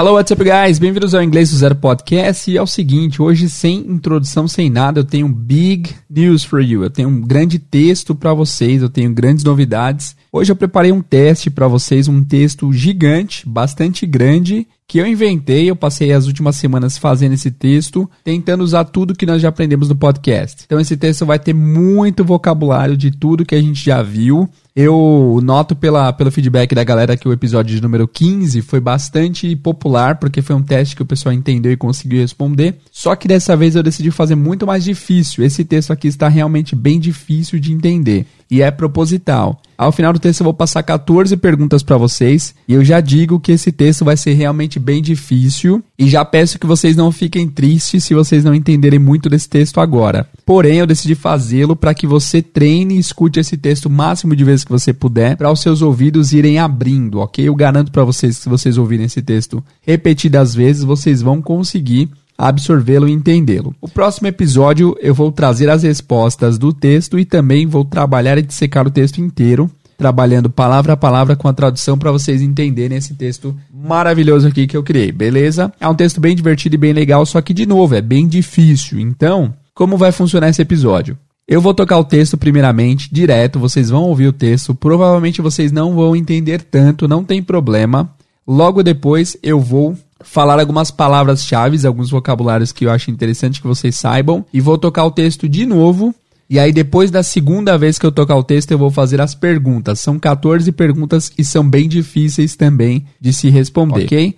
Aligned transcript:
Hello, 0.00 0.14
what's 0.14 0.32
up, 0.32 0.42
guys? 0.42 0.78
Bem-vindos 0.78 1.14
ao 1.14 1.22
Inglês 1.22 1.50
do 1.50 1.58
Zero 1.58 1.74
Podcast. 1.74 2.50
E 2.50 2.56
é 2.56 2.62
o 2.62 2.66
seguinte, 2.66 3.20
hoje 3.20 3.50
sem 3.50 3.80
introdução, 3.80 4.48
sem 4.48 4.70
nada, 4.70 5.00
eu 5.00 5.04
tenho 5.04 5.28
big 5.28 5.94
news 6.08 6.42
for 6.42 6.62
you. 6.62 6.82
Eu 6.82 6.88
tenho 6.88 7.10
um 7.10 7.20
grande 7.20 7.58
texto 7.58 8.14
para 8.14 8.32
vocês, 8.32 8.80
eu 8.80 8.88
tenho 8.88 9.12
grandes 9.12 9.44
novidades. 9.44 10.16
Hoje 10.32 10.50
eu 10.50 10.56
preparei 10.56 10.90
um 10.90 11.02
teste 11.02 11.50
para 11.50 11.68
vocês, 11.68 12.08
um 12.08 12.24
texto 12.24 12.72
gigante, 12.72 13.46
bastante 13.46 14.06
grande, 14.06 14.66
que 14.88 14.98
eu 14.98 15.06
inventei, 15.06 15.68
eu 15.68 15.76
passei 15.76 16.12
as 16.12 16.26
últimas 16.26 16.56
semanas 16.56 16.96
fazendo 16.96 17.34
esse 17.34 17.50
texto, 17.50 18.10
tentando 18.24 18.64
usar 18.64 18.84
tudo 18.84 19.14
que 19.14 19.26
nós 19.26 19.42
já 19.42 19.50
aprendemos 19.50 19.90
no 19.90 19.96
podcast. 19.96 20.62
Então 20.64 20.80
esse 20.80 20.96
texto 20.96 21.26
vai 21.26 21.38
ter 21.38 21.52
muito 21.52 22.24
vocabulário 22.24 22.96
de 22.96 23.10
tudo 23.10 23.44
que 23.44 23.54
a 23.54 23.60
gente 23.60 23.84
já 23.84 24.02
viu. 24.02 24.48
Eu 24.82 25.40
noto 25.42 25.76
pela, 25.76 26.10
pelo 26.10 26.30
feedback 26.30 26.74
da 26.74 26.82
galera 26.82 27.14
que 27.14 27.28
o 27.28 27.32
episódio 27.34 27.76
de 27.76 27.82
número 27.82 28.08
15 28.08 28.62
foi 28.62 28.80
bastante 28.80 29.54
popular, 29.54 30.18
porque 30.18 30.40
foi 30.40 30.56
um 30.56 30.62
teste 30.62 30.96
que 30.96 31.02
o 31.02 31.06
pessoal 31.06 31.34
entendeu 31.34 31.70
e 31.70 31.76
conseguiu 31.76 32.22
responder. 32.22 32.78
Só 32.90 33.14
que 33.14 33.28
dessa 33.28 33.54
vez 33.54 33.76
eu 33.76 33.82
decidi 33.82 34.10
fazer 34.10 34.36
muito 34.36 34.66
mais 34.66 34.82
difícil. 34.82 35.44
Esse 35.44 35.66
texto 35.66 35.92
aqui 35.92 36.08
está 36.08 36.28
realmente 36.28 36.74
bem 36.74 36.98
difícil 36.98 37.60
de 37.60 37.74
entender 37.74 38.26
e 38.50 38.62
é 38.62 38.70
proposital. 38.70 39.60
Ao 39.78 39.92
final 39.92 40.12
do 40.12 40.18
texto 40.18 40.40
eu 40.40 40.44
vou 40.44 40.52
passar 40.52 40.82
14 40.82 41.34
perguntas 41.38 41.82
para 41.82 41.96
vocês 41.96 42.54
e 42.68 42.74
eu 42.74 42.84
já 42.84 43.00
digo 43.00 43.40
que 43.40 43.52
esse 43.52 43.72
texto 43.72 44.04
vai 44.04 44.14
ser 44.14 44.34
realmente 44.34 44.78
bem 44.78 45.00
difícil 45.00 45.82
e 45.98 46.06
já 46.06 46.22
peço 46.22 46.58
que 46.58 46.66
vocês 46.66 46.96
não 46.96 47.10
fiquem 47.10 47.48
tristes 47.48 48.04
se 48.04 48.12
vocês 48.12 48.44
não 48.44 48.54
entenderem 48.54 48.98
muito 48.98 49.30
desse 49.30 49.48
texto 49.48 49.80
agora. 49.80 50.28
Porém, 50.44 50.78
eu 50.78 50.86
decidi 50.86 51.14
fazê-lo 51.14 51.74
para 51.74 51.94
que 51.94 52.06
você 52.06 52.42
treine 52.42 52.96
e 52.96 52.98
escute 52.98 53.40
esse 53.40 53.56
texto 53.56 53.86
o 53.86 53.90
máximo 53.90 54.36
de 54.36 54.44
vezes 54.44 54.64
que 54.64 54.70
você 54.70 54.92
puder 54.92 55.36
para 55.36 55.50
os 55.50 55.60
seus 55.60 55.80
ouvidos 55.80 56.32
irem 56.34 56.58
abrindo, 56.58 57.20
ok? 57.20 57.48
Eu 57.48 57.54
garanto 57.54 57.90
para 57.90 58.04
vocês 58.04 58.36
que 58.36 58.42
se 58.42 58.48
vocês 58.50 58.76
ouvirem 58.76 59.06
esse 59.06 59.22
texto 59.22 59.64
repetidas 59.80 60.54
vezes, 60.54 60.84
vocês 60.84 61.22
vão 61.22 61.40
conseguir 61.40 62.10
absorvê-lo 62.48 63.06
e 63.06 63.12
entendê-lo. 63.12 63.74
O 63.80 63.88
próximo 63.88 64.26
episódio 64.26 64.96
eu 65.00 65.14
vou 65.14 65.30
trazer 65.30 65.68
as 65.68 65.82
respostas 65.82 66.56
do 66.56 66.72
texto 66.72 67.18
e 67.18 67.24
também 67.24 67.66
vou 67.66 67.84
trabalhar 67.84 68.38
e 68.38 68.42
dissecar 68.42 68.86
o 68.86 68.90
texto 68.90 69.18
inteiro, 69.18 69.70
trabalhando 69.98 70.48
palavra 70.48 70.94
a 70.94 70.96
palavra 70.96 71.36
com 71.36 71.46
a 71.46 71.52
tradução 71.52 71.98
para 71.98 72.10
vocês 72.10 72.40
entenderem 72.40 72.96
esse 72.96 73.12
texto 73.14 73.54
maravilhoso 73.70 74.48
aqui 74.48 74.66
que 74.66 74.76
eu 74.76 74.82
criei, 74.82 75.12
beleza? 75.12 75.70
É 75.78 75.86
um 75.86 75.94
texto 75.94 76.18
bem 76.18 76.34
divertido 76.34 76.76
e 76.76 76.78
bem 76.78 76.94
legal, 76.94 77.26
só 77.26 77.42
que 77.42 77.52
de 77.52 77.66
novo 77.66 77.94
é 77.94 78.00
bem 78.00 78.26
difícil. 78.26 78.98
Então, 78.98 79.52
como 79.74 79.98
vai 79.98 80.10
funcionar 80.10 80.48
esse 80.48 80.62
episódio? 80.62 81.18
Eu 81.46 81.60
vou 81.60 81.74
tocar 81.74 81.98
o 81.98 82.04
texto 82.04 82.38
primeiramente, 82.38 83.12
direto, 83.12 83.58
vocês 83.58 83.90
vão 83.90 84.04
ouvir 84.04 84.28
o 84.28 84.32
texto, 84.32 84.74
provavelmente 84.74 85.42
vocês 85.42 85.70
não 85.70 85.94
vão 85.94 86.16
entender 86.16 86.62
tanto, 86.62 87.06
não 87.06 87.22
tem 87.22 87.42
problema. 87.42 88.08
Logo 88.46 88.82
depois 88.82 89.36
eu 89.42 89.60
vou 89.60 89.94
falar 90.22 90.60
algumas 90.60 90.90
palavras-chave, 90.90 91.86
alguns 91.86 92.10
vocabulários 92.10 92.72
que 92.72 92.86
eu 92.86 92.90
acho 92.90 93.10
interessante 93.10 93.60
que 93.60 93.66
vocês 93.66 93.96
saibam, 93.96 94.44
e 94.52 94.60
vou 94.60 94.78
tocar 94.78 95.04
o 95.04 95.10
texto 95.10 95.48
de 95.48 95.66
novo. 95.66 96.14
E 96.48 96.58
aí, 96.58 96.72
depois 96.72 97.10
da 97.10 97.22
segunda 97.22 97.78
vez 97.78 97.98
que 97.98 98.04
eu 98.04 98.10
tocar 98.10 98.34
o 98.36 98.42
texto, 98.42 98.72
eu 98.72 98.78
vou 98.78 98.90
fazer 98.90 99.20
as 99.20 99.34
perguntas. 99.34 100.00
São 100.00 100.18
14 100.18 100.72
perguntas 100.72 101.32
e 101.38 101.44
são 101.44 101.68
bem 101.68 101.88
difíceis 101.88 102.56
também 102.56 103.06
de 103.20 103.32
se 103.32 103.48
responder, 103.48 104.04
ok? 104.04 104.36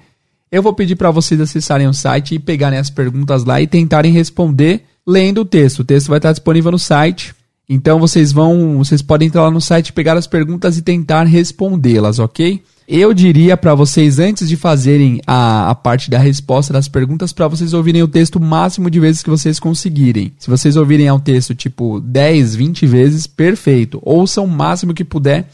Eu 0.50 0.62
vou 0.62 0.74
pedir 0.74 0.96
para 0.96 1.10
vocês 1.10 1.40
acessarem 1.40 1.86
o 1.86 1.94
site 1.94 2.34
e 2.34 2.38
pegarem 2.38 2.78
as 2.78 2.90
perguntas 2.90 3.44
lá 3.44 3.62
e 3.62 3.66
tentarem 3.66 4.12
responder 4.12 4.82
lendo 5.06 5.40
o 5.40 5.44
texto. 5.46 5.78
O 5.78 5.84
texto 5.84 6.08
vai 6.08 6.18
estar 6.18 6.32
disponível 6.32 6.70
no 6.70 6.78
site. 6.78 7.34
Então 7.66 7.98
vocês 7.98 8.32
vão, 8.32 8.76
vocês 8.76 9.00
podem 9.00 9.28
entrar 9.28 9.44
lá 9.44 9.50
no 9.50 9.62
site, 9.62 9.94
pegar 9.94 10.14
as 10.18 10.26
perguntas 10.26 10.76
e 10.76 10.82
tentar 10.82 11.24
respondê-las, 11.24 12.18
ok? 12.18 12.62
Eu 12.86 13.14
diria 13.14 13.56
para 13.56 13.74
vocês, 13.74 14.18
antes 14.18 14.48
de 14.48 14.56
fazerem 14.56 15.20
a, 15.26 15.70
a 15.70 15.74
parte 15.74 16.10
da 16.10 16.18
resposta 16.18 16.72
das 16.72 16.88
perguntas, 16.88 17.32
para 17.32 17.48
vocês 17.48 17.72
ouvirem 17.72 18.02
o 18.02 18.08
texto 18.08 18.36
o 18.36 18.40
máximo 18.40 18.90
de 18.90 18.98
vezes 18.98 19.22
que 19.22 19.30
vocês 19.30 19.60
conseguirem. 19.60 20.32
Se 20.38 20.50
vocês 20.50 20.76
ouvirem 20.76 21.08
ao 21.08 21.20
texto 21.20 21.54
tipo 21.54 22.00
10, 22.00 22.56
20 22.56 22.86
vezes, 22.86 23.26
perfeito. 23.26 24.00
Ouçam 24.02 24.44
o 24.44 24.48
máximo 24.48 24.94
que 24.94 25.04
puder 25.04 25.48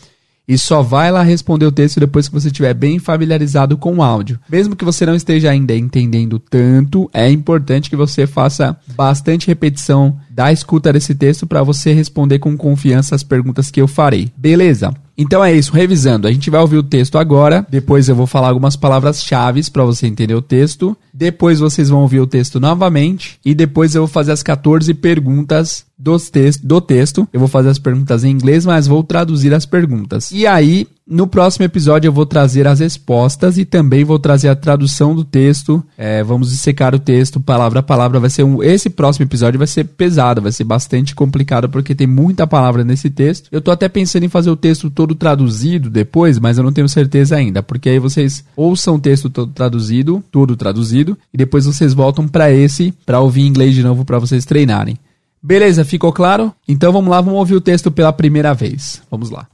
e 0.48 0.56
só 0.56 0.80
vai 0.80 1.12
lá 1.12 1.22
responder 1.22 1.66
o 1.66 1.72
texto 1.72 2.00
depois 2.00 2.26
que 2.26 2.34
você 2.34 2.48
estiver 2.48 2.72
bem 2.72 2.98
familiarizado 2.98 3.76
com 3.76 3.96
o 3.96 4.02
áudio. 4.02 4.40
Mesmo 4.48 4.74
que 4.74 4.84
você 4.84 5.04
não 5.04 5.14
esteja 5.14 5.50
ainda 5.50 5.76
entendendo 5.76 6.38
tanto, 6.38 7.10
é 7.12 7.30
importante 7.30 7.90
que 7.90 7.96
você 7.96 8.26
faça 8.26 8.74
bastante 8.96 9.46
repetição 9.46 10.16
da 10.30 10.50
escuta 10.50 10.92
desse 10.92 11.14
texto 11.14 11.46
para 11.46 11.62
você 11.62 11.92
responder 11.92 12.38
com 12.38 12.56
confiança 12.56 13.14
as 13.14 13.22
perguntas 13.22 13.70
que 13.70 13.80
eu 13.80 13.86
farei. 13.86 14.30
Beleza? 14.36 14.94
Então 15.18 15.44
é 15.44 15.52
isso, 15.52 15.72
revisando. 15.72 16.28
A 16.28 16.32
gente 16.32 16.48
vai 16.48 16.60
ouvir 16.60 16.76
o 16.76 16.82
texto 16.82 17.18
agora, 17.18 17.66
depois 17.68 18.08
eu 18.08 18.14
vou 18.14 18.26
falar 18.26 18.48
algumas 18.48 18.76
palavras-chave 18.76 19.68
para 19.70 19.84
você 19.84 20.06
entender 20.06 20.34
o 20.34 20.40
texto. 20.40 20.96
Depois 21.12 21.58
vocês 21.58 21.88
vão 21.88 22.02
ouvir 22.02 22.20
o 22.20 22.26
texto 22.26 22.60
novamente 22.60 23.40
e 23.44 23.52
depois 23.52 23.96
eu 23.96 24.02
vou 24.02 24.08
fazer 24.08 24.30
as 24.30 24.44
14 24.44 24.94
perguntas 24.94 25.87
dos 25.98 26.30
do 26.62 26.80
texto. 26.80 27.28
Eu 27.32 27.40
vou 27.40 27.48
fazer 27.48 27.70
as 27.70 27.78
perguntas 27.78 28.22
em 28.22 28.30
inglês, 28.30 28.64
mas 28.64 28.86
vou 28.86 29.02
traduzir 29.02 29.52
as 29.52 29.66
perguntas. 29.66 30.30
E 30.30 30.46
aí, 30.46 30.86
no 31.10 31.26
próximo 31.26 31.64
episódio 31.64 32.06
eu 32.06 32.12
vou 32.12 32.26
trazer 32.26 32.66
as 32.66 32.80
respostas 32.80 33.56
e 33.56 33.64
também 33.64 34.04
vou 34.04 34.18
trazer 34.18 34.48
a 34.48 34.54
tradução 34.54 35.14
do 35.14 35.24
texto. 35.24 35.82
É, 35.96 36.22
vamos 36.22 36.50
dissecar 36.50 36.94
o 36.94 36.98
texto 36.98 37.40
palavra 37.40 37.80
a 37.80 37.82
palavra. 37.82 38.20
Vai 38.20 38.28
ser 38.28 38.42
um, 38.42 38.62
esse 38.62 38.90
próximo 38.90 39.24
episódio 39.24 39.56
vai 39.56 39.66
ser 39.66 39.84
pesado, 39.84 40.42
vai 40.42 40.52
ser 40.52 40.64
bastante 40.64 41.14
complicado 41.14 41.68
porque 41.68 41.94
tem 41.94 42.06
muita 42.06 42.46
palavra 42.46 42.84
nesse 42.84 43.08
texto. 43.08 43.48
Eu 43.50 43.62
tô 43.62 43.70
até 43.70 43.88
pensando 43.88 44.24
em 44.24 44.28
fazer 44.28 44.50
o 44.50 44.56
texto 44.56 44.90
todo 44.90 45.14
traduzido 45.14 45.88
depois, 45.88 46.38
mas 46.38 46.58
eu 46.58 46.64
não 46.64 46.72
tenho 46.72 46.88
certeza 46.88 47.36
ainda, 47.36 47.62
porque 47.62 47.88
aí 47.88 47.98
vocês 47.98 48.44
ouçam 48.54 48.96
o 48.96 49.00
texto 49.00 49.30
todo 49.30 49.52
traduzido, 49.52 50.22
tudo 50.30 50.56
traduzido, 50.56 51.16
e 51.32 51.38
depois 51.38 51.64
vocês 51.64 51.94
voltam 51.94 52.28
para 52.28 52.52
esse 52.52 52.92
para 53.06 53.20
ouvir 53.20 53.42
em 53.42 53.46
inglês 53.46 53.74
de 53.74 53.82
novo 53.82 54.04
para 54.04 54.18
vocês 54.18 54.44
treinarem. 54.44 54.98
Beleza, 55.42 55.84
ficou 55.84 56.12
claro? 56.12 56.52
Então 56.66 56.92
vamos 56.92 57.10
lá, 57.10 57.20
vamos 57.20 57.38
ouvir 57.38 57.54
o 57.54 57.60
texto 57.60 57.90
pela 57.90 58.12
primeira 58.12 58.52
vez. 58.54 59.02
Vamos 59.10 59.30
lá. 59.30 59.48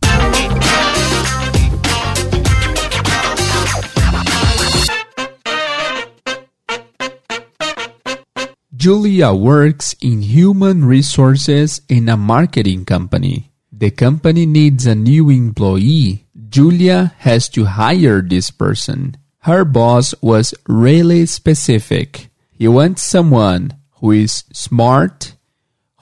Julia 8.76 9.32
works 9.32 9.96
in 10.02 10.20
human 10.20 10.86
resources 10.86 11.80
in 11.88 12.08
a 12.10 12.18
marketing 12.18 12.84
company. 12.84 13.50
The 13.72 13.90
company 13.90 14.44
needs 14.44 14.86
a 14.86 14.94
new 14.94 15.30
employee. 15.30 16.26
Julia 16.50 17.14
has 17.18 17.48
to 17.50 17.64
hire 17.64 18.20
this 18.20 18.50
person. 18.50 19.16
Her 19.38 19.64
boss 19.64 20.14
was 20.20 20.54
really 20.68 21.24
specific. 21.26 22.28
He 22.52 22.68
wants 22.68 23.02
someone 23.02 23.74
who 24.00 24.12
is 24.12 24.44
smart, 24.52 25.34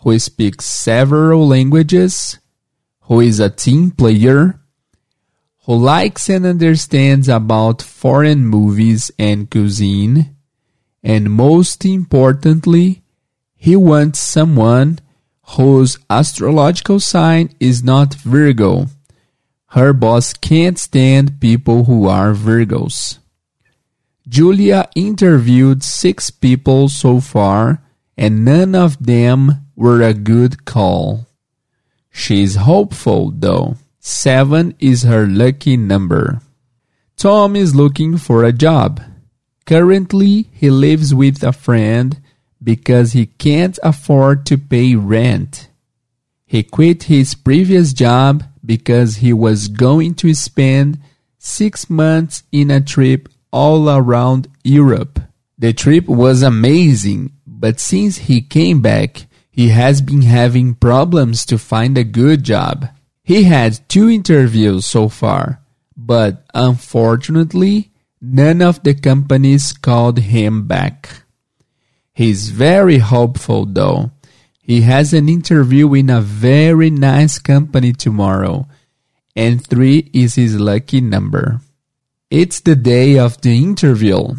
who 0.02 0.18
speaks 0.18 0.64
several 0.64 1.46
languages, 1.46 2.38
who 3.02 3.20
is 3.20 3.40
a 3.40 3.50
team 3.50 3.90
player, 3.90 4.60
who 5.64 5.74
likes 5.74 6.28
and 6.28 6.44
understands 6.44 7.28
about 7.28 7.80
foreign 7.80 8.44
movies 8.44 9.10
and 9.18 9.50
cuisine, 9.50 10.36
and 11.02 11.30
most 11.30 11.84
importantly, 11.84 13.02
he 13.54 13.76
wants 13.76 14.18
someone 14.18 14.98
whose 15.56 15.98
astrological 16.10 16.98
sign 16.98 17.50
is 17.60 17.84
not 17.84 18.14
Virgo. 18.14 18.86
Her 19.66 19.92
boss 19.92 20.32
can't 20.32 20.78
stand 20.78 21.40
people 21.40 21.84
who 21.84 22.08
are 22.08 22.34
Virgos. 22.34 23.18
Julia 24.28 24.88
interviewed 24.94 25.82
six 25.82 26.30
people 26.30 26.88
so 26.88 27.20
far, 27.20 27.81
and 28.16 28.44
none 28.44 28.74
of 28.74 29.04
them 29.04 29.66
were 29.76 30.02
a 30.02 30.14
good 30.14 30.64
call. 30.64 31.26
She's 32.10 32.56
hopeful 32.56 33.30
though. 33.30 33.76
Seven 33.98 34.74
is 34.78 35.02
her 35.04 35.26
lucky 35.26 35.76
number. 35.76 36.40
Tom 37.16 37.54
is 37.54 37.74
looking 37.74 38.16
for 38.16 38.44
a 38.44 38.52
job. 38.52 39.00
Currently, 39.64 40.48
he 40.52 40.70
lives 40.70 41.14
with 41.14 41.42
a 41.44 41.52
friend 41.52 42.20
because 42.62 43.12
he 43.12 43.26
can't 43.26 43.78
afford 43.82 44.44
to 44.46 44.58
pay 44.58 44.96
rent. 44.96 45.68
He 46.44 46.62
quit 46.62 47.04
his 47.04 47.34
previous 47.34 47.92
job 47.92 48.44
because 48.64 49.16
he 49.16 49.32
was 49.32 49.68
going 49.68 50.14
to 50.16 50.34
spend 50.34 50.98
six 51.38 51.88
months 51.88 52.42
in 52.52 52.70
a 52.70 52.80
trip 52.80 53.28
all 53.52 53.88
around 53.88 54.48
Europe. 54.62 55.20
The 55.58 55.72
trip 55.72 56.06
was 56.08 56.42
amazing, 56.42 57.32
but 57.62 57.78
since 57.78 58.26
he 58.28 58.42
came 58.42 58.82
back, 58.82 59.26
he 59.48 59.68
has 59.70 60.02
been 60.02 60.22
having 60.22 60.74
problems 60.74 61.46
to 61.46 61.56
find 61.56 61.96
a 61.96 62.12
good 62.20 62.42
job. 62.42 62.88
He 63.22 63.44
had 63.44 63.88
two 63.88 64.10
interviews 64.10 64.84
so 64.84 65.08
far, 65.08 65.62
but 65.96 66.44
unfortunately, 66.52 67.92
None 68.24 68.62
of 68.62 68.84
the 68.84 68.94
companies 68.94 69.72
called 69.72 70.20
him 70.20 70.68
back. 70.68 71.24
He's 72.14 72.50
very 72.50 72.98
hopeful 72.98 73.66
though. 73.66 74.12
He 74.62 74.82
has 74.82 75.12
an 75.12 75.28
interview 75.28 75.92
in 75.94 76.08
a 76.08 76.20
very 76.20 76.88
nice 76.88 77.40
company 77.40 77.92
tomorrow, 77.92 78.68
and 79.34 79.58
three 79.66 80.08
is 80.12 80.36
his 80.36 80.60
lucky 80.60 81.00
number. 81.00 81.60
It's 82.30 82.60
the 82.60 82.76
day 82.76 83.18
of 83.18 83.40
the 83.40 83.58
interview. 83.58 84.36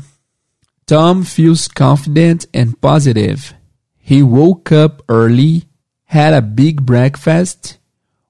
Tom 0.85 1.23
feels 1.23 1.67
confident 1.67 2.45
and 2.53 2.79
positive. 2.81 3.53
He 3.97 4.21
woke 4.21 4.71
up 4.71 5.01
early, 5.07 5.63
had 6.05 6.33
a 6.33 6.41
big 6.41 6.85
breakfast, 6.85 7.77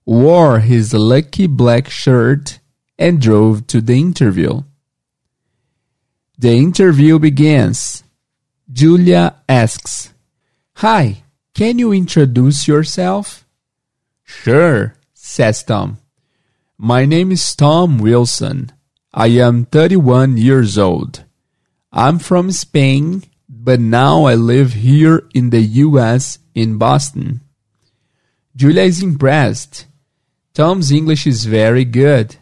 wore 0.06 0.60
his 0.60 0.94
lucky 0.94 1.48
black 1.48 1.90
shirt, 1.90 2.60
and 2.98 3.20
drove 3.20 3.66
to 3.68 3.82
the 3.82 3.96
interview. 3.96 4.62
The 6.38 6.54
interview 6.54 7.20
begins. 7.20 8.04
Julia 8.72 9.36
asks, 9.50 10.14
Hi, 10.76 11.24
can 11.54 11.80
you 11.80 11.92
introduce 11.92 12.68
yourself? 12.68 13.46
Sure, 14.24 14.96
says 15.14 15.64
Tom. 15.64 15.98
My 16.78 17.06
name 17.06 17.32
is 17.32 17.56
Tom 17.56 17.98
Wilson. 17.98 18.72
I 19.14 19.28
am 19.28 19.66
31 19.66 20.38
years 20.38 20.78
old. 20.78 21.24
I'm 21.96 22.18
from 22.18 22.52
Spain, 22.52 23.24
but 23.48 23.80
now 23.80 24.24
I 24.24 24.34
live 24.34 24.74
here 24.74 25.30
in 25.36 25.52
the 25.52 25.62
US 25.62 26.40
in 26.56 26.80
Boston. 26.80 27.42
Julia 28.56 28.82
is 28.82 29.04
impressed. 29.04 29.86
Tom's 30.56 30.92
English 30.92 31.28
is 31.28 31.46
very 31.46 31.86
good. 31.86 32.38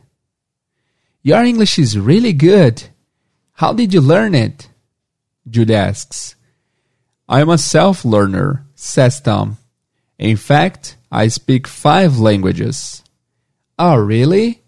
Your 1.22 1.44
English 1.44 1.78
is 1.78 2.00
really 2.00 2.32
good. 2.32 2.84
How 3.56 3.74
did 3.74 3.94
you 3.94 4.00
learn 4.00 4.36
it? 4.36 4.70
Julia 5.50 5.78
asks. 5.78 6.36
I'm 7.28 7.50
a 7.50 7.58
self 7.58 8.06
learner, 8.06 8.66
says 8.74 9.20
Tom. 9.20 9.58
In 10.18 10.38
fact, 10.38 10.96
I 11.12 11.28
speak 11.28 11.68
five 11.68 12.18
languages. 12.18 13.04
Oh, 13.78 13.98
really? 13.98 14.62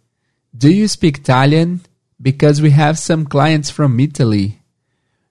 Do 0.56 0.70
you 0.70 0.90
speak 0.90 1.20
Italian? 1.20 1.82
Because 2.22 2.62
we 2.62 2.72
have 2.72 3.00
some 3.00 3.26
clients 3.26 3.70
from 3.70 4.00
Italy. 4.00 4.60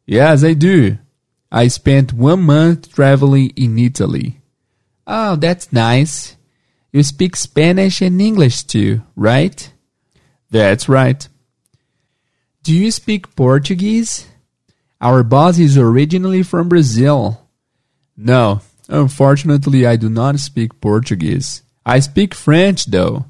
Yes, 0.07 0.43
I 0.43 0.55
do. 0.55 0.99
I 1.51 1.69
spent 1.69 2.13
one 2.13 2.43
month 2.43 2.93
traveling 2.95 3.51
in 3.57 3.79
Italy. 3.79 4.41
Oh, 5.07 5.37
that's 5.37 5.73
nice. 5.73 6.37
You 6.93 7.03
speak 7.03 7.37
Spanish 7.37 8.01
and 8.01 8.21
English 8.21 8.65
too, 8.65 9.03
right? 9.17 9.73
That's 10.51 10.89
right. 10.89 11.27
Do 12.63 12.75
you 12.75 12.91
speak 12.91 13.35
Portuguese? 13.37 14.29
Our 15.01 15.23
boss 15.23 15.59
is 15.59 15.77
originally 15.77 16.43
from 16.43 16.69
Brazil. 16.69 17.49
No, 18.17 18.61
unfortunately, 18.89 19.87
I 19.87 19.97
do 19.97 20.09
not 20.09 20.39
speak 20.39 20.81
Portuguese. 20.81 21.63
I 21.85 22.01
speak 22.01 22.35
French 22.35 22.87
though. 22.87 23.27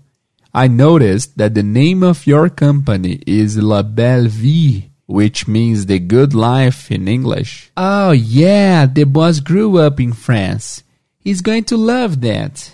I 0.55 0.69
noticed 0.69 1.39
that 1.39 1.55
the 1.55 1.63
name 1.63 2.03
of 2.03 2.27
your 2.27 2.51
company 2.51 3.23
is 3.27 3.57
La 3.57 3.83
Belle 3.83 4.27
Vie 4.29 4.92
which 5.07 5.49
means 5.49 5.87
the 5.87 5.99
good 5.99 6.35
life 6.35 6.91
in 6.91 7.09
English. 7.09 7.71
Oh, 7.77 8.13
yeah, 8.13 8.87
the 8.87 9.05
boss 9.05 9.41
grew 9.41 9.79
up 9.79 10.01
in 10.01 10.13
France. 10.13 10.83
He's 11.19 11.43
going 11.43 11.65
to 11.65 11.77
love 11.77 12.21
that. 12.23 12.73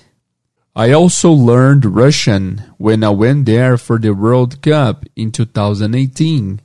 I 0.77 0.93
also 0.93 1.33
learned 1.33 1.85
Russian 1.85 2.63
when 2.77 3.03
I 3.03 3.11
went 3.11 3.47
there 3.47 3.77
for 3.77 3.99
the 3.99 4.15
World 4.15 4.63
Cup 4.63 5.05
in 5.17 5.33
2018. 5.33 6.61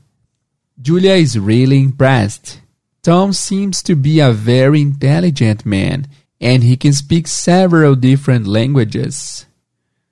Julia 0.80 1.14
is 1.14 1.40
really 1.40 1.80
impressed. 1.80 2.62
Tom 3.02 3.34
seems 3.34 3.82
to 3.84 3.96
be 3.96 4.20
a 4.20 4.32
very 4.32 4.82
intelligent 4.82 5.66
man 5.66 6.08
and 6.40 6.62
he 6.62 6.76
can 6.76 6.94
speak 6.94 7.26
several 7.26 7.96
different 7.96 8.46
languages. 8.46 9.46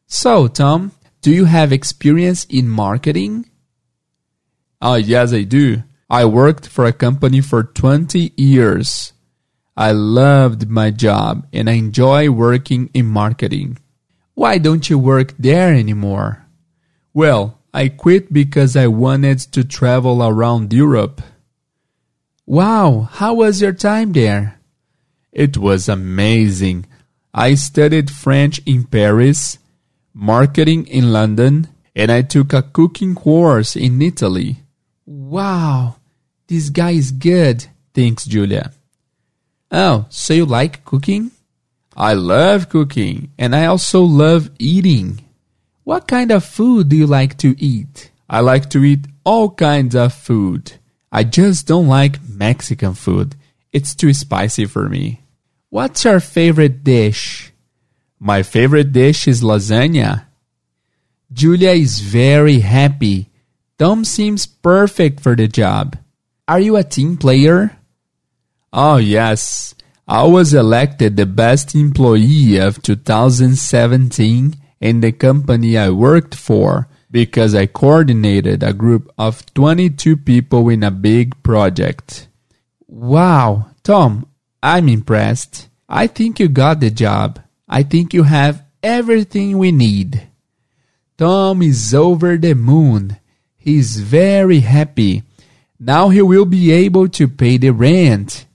So, 0.07 0.47
Tom, 0.47 0.93
do 1.21 1.29
you 1.29 1.45
have 1.45 1.71
experience 1.71 2.45
in 2.45 2.69
marketing? 2.69 3.50
Ah, 4.81 4.95
yes, 4.95 5.31
I 5.31 5.43
do. 5.43 5.83
I 6.09 6.25
worked 6.25 6.67
for 6.67 6.85
a 6.85 6.93
company 6.93 7.39
for 7.39 7.63
20 7.63 8.33
years. 8.35 9.13
I 9.77 9.91
loved 9.91 10.69
my 10.69 10.91
job 10.91 11.47
and 11.53 11.69
I 11.69 11.73
enjoy 11.73 12.29
working 12.29 12.89
in 12.93 13.05
marketing. 13.05 13.77
Why 14.33 14.57
don't 14.57 14.89
you 14.89 14.97
work 14.97 15.33
there 15.37 15.73
anymore? 15.73 16.45
Well, 17.13 17.59
I 17.73 17.89
quit 17.89 18.33
because 18.33 18.75
I 18.75 18.87
wanted 18.87 19.39
to 19.53 19.63
travel 19.63 20.23
around 20.23 20.73
Europe. 20.73 21.21
Wow, 22.45 23.07
how 23.11 23.35
was 23.35 23.61
your 23.61 23.71
time 23.71 24.11
there? 24.11 24.59
It 25.31 25.57
was 25.57 25.87
amazing. 25.87 26.85
I 27.33 27.53
studied 27.53 28.11
French 28.11 28.59
in 28.65 28.83
Paris, 28.83 29.57
marketing 30.13 30.87
in 30.87 31.13
London, 31.13 31.69
and 31.95 32.11
I 32.11 32.23
took 32.23 32.51
a 32.51 32.61
cooking 32.61 33.15
course 33.15 33.77
in 33.77 34.01
Italy. 34.01 34.57
Wow, 35.13 35.97
this 36.47 36.69
guy 36.69 36.91
is 36.91 37.11
good, 37.11 37.67
thinks 37.93 38.23
Julia. 38.23 38.71
Oh, 39.69 40.05
so 40.09 40.33
you 40.33 40.45
like 40.45 40.85
cooking? 40.85 41.31
I 41.97 42.13
love 42.13 42.69
cooking, 42.69 43.29
and 43.37 43.53
I 43.53 43.65
also 43.65 44.03
love 44.03 44.49
eating. 44.57 45.25
What 45.83 46.07
kind 46.07 46.31
of 46.31 46.45
food 46.45 46.87
do 46.87 46.95
you 46.95 47.07
like 47.07 47.37
to 47.39 47.61
eat? 47.61 48.09
I 48.29 48.39
like 48.39 48.69
to 48.69 48.85
eat 48.85 49.05
all 49.25 49.49
kinds 49.51 49.95
of 49.95 50.13
food. 50.13 50.79
I 51.11 51.25
just 51.25 51.67
don't 51.67 51.89
like 51.89 52.23
Mexican 52.25 52.93
food. 52.93 53.35
It's 53.73 53.93
too 53.93 54.13
spicy 54.13 54.63
for 54.63 54.87
me. 54.87 55.23
What's 55.69 56.05
your 56.05 56.21
favorite 56.21 56.85
dish? 56.85 57.51
My 58.17 58.43
favorite 58.43 58.93
dish 58.93 59.27
is 59.27 59.43
lasagna. 59.43 60.23
Julia 61.33 61.71
is 61.71 61.99
very 61.99 62.59
happy 62.61 63.30
Tom 63.81 64.05
seems 64.05 64.45
perfect 64.45 65.21
for 65.21 65.35
the 65.35 65.47
job. 65.47 65.97
Are 66.47 66.59
you 66.59 66.75
a 66.75 66.83
team 66.83 67.17
player? 67.17 67.77
Oh, 68.71 68.97
yes. 68.97 69.73
I 70.07 70.23
was 70.25 70.53
elected 70.53 71.17
the 71.17 71.25
best 71.25 71.73
employee 71.73 72.57
of 72.57 72.83
2017 72.83 74.53
in 74.81 75.01
the 75.01 75.11
company 75.11 75.79
I 75.79 75.89
worked 75.89 76.35
for 76.35 76.89
because 77.09 77.55
I 77.55 77.65
coordinated 77.65 78.61
a 78.61 78.71
group 78.71 79.11
of 79.17 79.51
22 79.55 80.15
people 80.17 80.69
in 80.69 80.83
a 80.83 80.91
big 80.91 81.41
project. 81.41 82.27
Wow, 82.85 83.71
Tom, 83.81 84.27
I'm 84.61 84.89
impressed. 84.89 85.69
I 85.89 86.05
think 86.05 86.39
you 86.39 86.49
got 86.49 86.81
the 86.81 86.91
job. 86.91 87.41
I 87.67 87.81
think 87.81 88.13
you 88.13 88.29
have 88.29 88.63
everything 88.83 89.57
we 89.57 89.71
need. 89.71 90.27
Tom 91.17 91.63
is 91.63 91.95
over 91.95 92.37
the 92.37 92.53
moon. 92.53 93.17
He's 93.61 93.99
very 93.99 94.61
happy. 94.61 95.21
Now 95.79 96.09
he 96.09 96.23
will 96.23 96.45
be 96.45 96.71
able 96.71 97.07
to 97.09 97.27
pay 97.27 97.57
the 97.57 97.69
rent. 97.69 98.47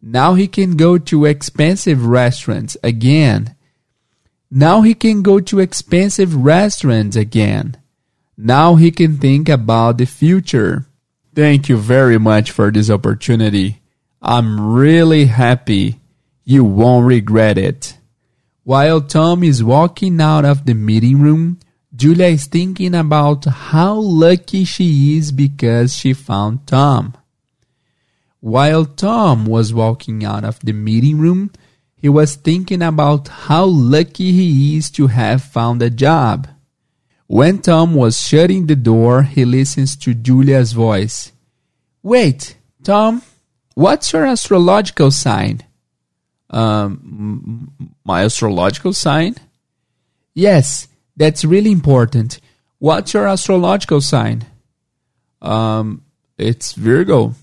Now 0.00 0.32
he 0.32 0.48
can 0.48 0.76
go 0.76 0.96
to 0.96 1.26
expensive 1.26 2.06
restaurants 2.06 2.74
again. 2.82 3.54
Now 4.50 4.80
he 4.80 4.94
can 4.94 5.20
go 5.20 5.40
to 5.40 5.58
expensive 5.58 6.34
restaurants 6.34 7.16
again. 7.16 7.76
Now 8.38 8.76
he 8.76 8.90
can 8.90 9.18
think 9.18 9.50
about 9.50 9.98
the 9.98 10.06
future. 10.06 10.86
Thank 11.34 11.68
you 11.68 11.76
very 11.76 12.18
much 12.18 12.50
for 12.50 12.70
this 12.70 12.88
opportunity. 12.88 13.82
I'm 14.22 14.72
really 14.72 15.26
happy. 15.26 16.00
You 16.44 16.64
won't 16.64 17.06
regret 17.06 17.58
it. 17.58 17.98
While 18.64 19.02
Tom 19.02 19.44
is 19.44 19.62
walking 19.62 20.18
out 20.18 20.46
of 20.46 20.64
the 20.64 20.74
meeting 20.74 21.20
room, 21.20 21.58
Julia 21.96 22.26
is 22.26 22.46
thinking 22.46 22.94
about 22.94 23.46
how 23.46 23.94
lucky 23.94 24.64
she 24.64 25.16
is 25.16 25.32
because 25.32 25.96
she 25.96 26.12
found 26.12 26.66
Tom. 26.66 27.16
While 28.40 28.84
Tom 28.84 29.46
was 29.46 29.72
walking 29.72 30.22
out 30.22 30.44
of 30.44 30.60
the 30.60 30.74
meeting 30.74 31.18
room, 31.18 31.52
he 31.96 32.10
was 32.10 32.36
thinking 32.36 32.82
about 32.82 33.28
how 33.28 33.64
lucky 33.64 34.32
he 34.32 34.76
is 34.76 34.90
to 34.90 35.06
have 35.06 35.42
found 35.42 35.80
a 35.80 35.88
job. 35.88 36.46
When 37.28 37.60
Tom 37.60 37.94
was 37.94 38.20
shutting 38.20 38.66
the 38.66 38.76
door, 38.76 39.22
he 39.22 39.46
listens 39.46 39.96
to 39.96 40.12
Julia's 40.12 40.74
voice. 40.74 41.32
Wait, 42.02 42.56
Tom, 42.84 43.22
what's 43.74 44.12
your 44.12 44.26
astrological 44.26 45.10
sign? 45.10 45.64
Um, 46.50 47.72
my 48.04 48.22
astrological 48.22 48.92
sign? 48.92 49.36
Yes, 50.34 50.88
that's 51.16 51.44
really 51.44 51.70
important. 51.70 52.40
What's 52.78 53.14
your 53.14 53.26
astrological 53.26 54.00
sign? 54.00 54.42
Um, 55.40 56.02
it's 56.38 56.72
Virgo. 56.72 57.34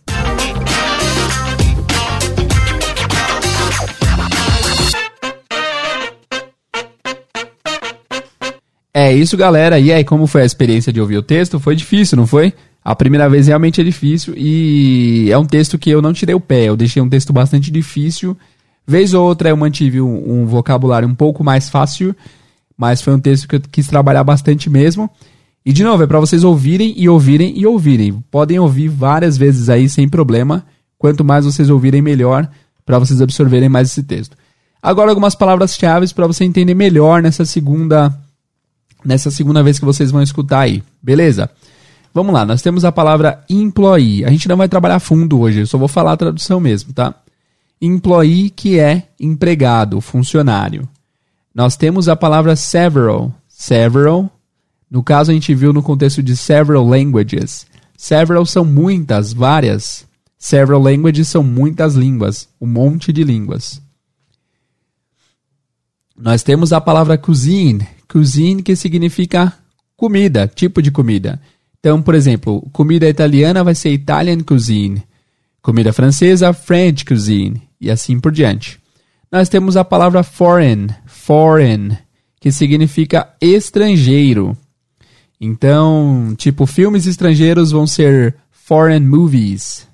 É 8.95 9.11
isso, 9.11 9.35
galera. 9.35 9.79
E 9.79 9.91
aí, 9.91 10.03
como 10.03 10.27
foi 10.27 10.43
a 10.43 10.45
experiência 10.45 10.93
de 10.93 11.01
ouvir 11.01 11.17
o 11.17 11.23
texto? 11.23 11.59
Foi 11.59 11.75
difícil, 11.75 12.15
não 12.15 12.27
foi? 12.27 12.53
A 12.85 12.95
primeira 12.95 13.27
vez 13.27 13.47
realmente 13.47 13.81
é 13.81 13.83
difícil 13.83 14.35
e 14.37 15.31
é 15.31 15.37
um 15.37 15.45
texto 15.45 15.79
que 15.79 15.89
eu 15.89 16.01
não 16.01 16.13
tirei 16.13 16.35
o 16.35 16.39
pé. 16.39 16.65
Eu 16.65 16.77
deixei 16.77 17.01
um 17.01 17.09
texto 17.09 17.33
bastante 17.33 17.71
difícil. 17.71 18.37
Vez 18.85 19.13
ou 19.15 19.25
outra 19.25 19.49
eu 19.49 19.57
mantive 19.57 19.99
um, 19.99 20.41
um 20.41 20.45
vocabulário 20.45 21.07
um 21.07 21.15
pouco 21.15 21.43
mais 21.43 21.69
fácil 21.69 22.15
mas 22.77 23.01
foi 23.01 23.13
um 23.13 23.19
texto 23.19 23.47
que 23.47 23.55
eu 23.55 23.61
quis 23.61 23.87
trabalhar 23.87 24.23
bastante 24.23 24.69
mesmo. 24.69 25.09
E 25.65 25.71
de 25.71 25.83
novo, 25.83 26.03
é 26.03 26.07
para 26.07 26.19
vocês 26.19 26.43
ouvirem 26.43 26.93
e 26.97 27.07
ouvirem 27.07 27.57
e 27.57 27.65
ouvirem. 27.65 28.23
Podem 28.29 28.59
ouvir 28.59 28.89
várias 28.89 29.37
vezes 29.37 29.69
aí 29.69 29.87
sem 29.87 30.09
problema. 30.09 30.65
Quanto 30.97 31.23
mais 31.23 31.45
vocês 31.45 31.69
ouvirem, 31.69 32.01
melhor 32.01 32.49
para 32.85 32.99
vocês 32.99 33.21
absorverem 33.21 33.69
mais 33.69 33.89
esse 33.89 34.03
texto. 34.03 34.35
Agora 34.81 35.09
algumas 35.09 35.35
palavras-chave 35.35 36.13
para 36.13 36.27
você 36.27 36.43
entender 36.43 36.73
melhor 36.73 37.21
nessa 37.21 37.45
segunda 37.45 38.13
nessa 39.05 39.29
segunda 39.31 39.61
vez 39.61 39.79
que 39.79 39.85
vocês 39.85 40.11
vão 40.11 40.21
escutar 40.21 40.61
aí. 40.61 40.83
Beleza? 41.01 41.49
Vamos 42.13 42.33
lá, 42.33 42.45
nós 42.45 42.61
temos 42.61 42.85
a 42.85 42.91
palavra 42.91 43.43
employee. 43.49 44.23
A 44.23 44.29
gente 44.29 44.47
não 44.47 44.57
vai 44.57 44.69
trabalhar 44.69 44.99
fundo 44.99 45.39
hoje, 45.39 45.61
eu 45.61 45.67
só 45.67 45.77
vou 45.77 45.87
falar 45.87 46.13
a 46.13 46.17
tradução 46.17 46.59
mesmo, 46.59 46.93
tá? 46.93 47.15
Employee 47.81 48.49
que 48.49 48.79
é 48.79 49.07
empregado, 49.19 49.99
funcionário. 49.99 50.87
Nós 51.53 51.75
temos 51.75 52.07
a 52.07 52.15
palavra 52.15 52.55
several. 52.55 53.33
Several 53.47 54.31
no 54.93 55.01
caso, 55.01 55.31
a 55.31 55.33
gente 55.33 55.55
viu 55.55 55.73
no 55.73 55.81
contexto 55.81 56.21
de 56.21 56.37
several 56.37 56.85
languages. 56.85 57.65
Several 57.97 58.45
são 58.45 58.63
muitas, 58.63 59.33
várias. 59.33 60.05
Several 60.37 60.79
languages 60.79 61.27
são 61.29 61.41
muitas 61.41 61.95
línguas, 61.95 62.47
um 62.61 62.67
monte 62.67 63.11
de 63.11 63.23
línguas. 63.23 63.81
Nós 66.15 66.43
temos 66.43 66.71
a 66.71 66.79
palavra 66.79 67.17
cuisine. 67.17 67.87
Cuisine 68.07 68.61
que 68.61 68.75
significa 68.75 69.51
comida, 69.97 70.47
tipo 70.47 70.79
de 70.79 70.91
comida. 70.91 71.41
Então, 71.79 71.99
por 71.99 72.13
exemplo, 72.13 72.61
comida 72.71 73.09
italiana 73.09 73.63
vai 73.63 73.73
ser 73.73 73.89
Italian 73.89 74.41
cuisine. 74.41 75.03
Comida 75.59 75.91
francesa, 75.91 76.53
French 76.53 77.03
cuisine. 77.03 77.63
E 77.81 77.89
assim 77.89 78.19
por 78.19 78.31
diante. 78.31 78.79
Nós 79.31 79.49
temos 79.49 79.75
a 79.75 79.83
palavra 79.83 80.21
foreign, 80.21 80.89
foreign, 81.25 81.97
que 82.39 82.51
significa 82.51 83.29
estrangeiro. 83.39 84.57
Então, 85.39 86.33
tipo, 86.37 86.65
filmes 86.65 87.07
estrangeiros 87.07 87.71
vão 87.71 87.87
ser 87.87 88.35
foreign 88.51 89.07
movies. 89.07 89.87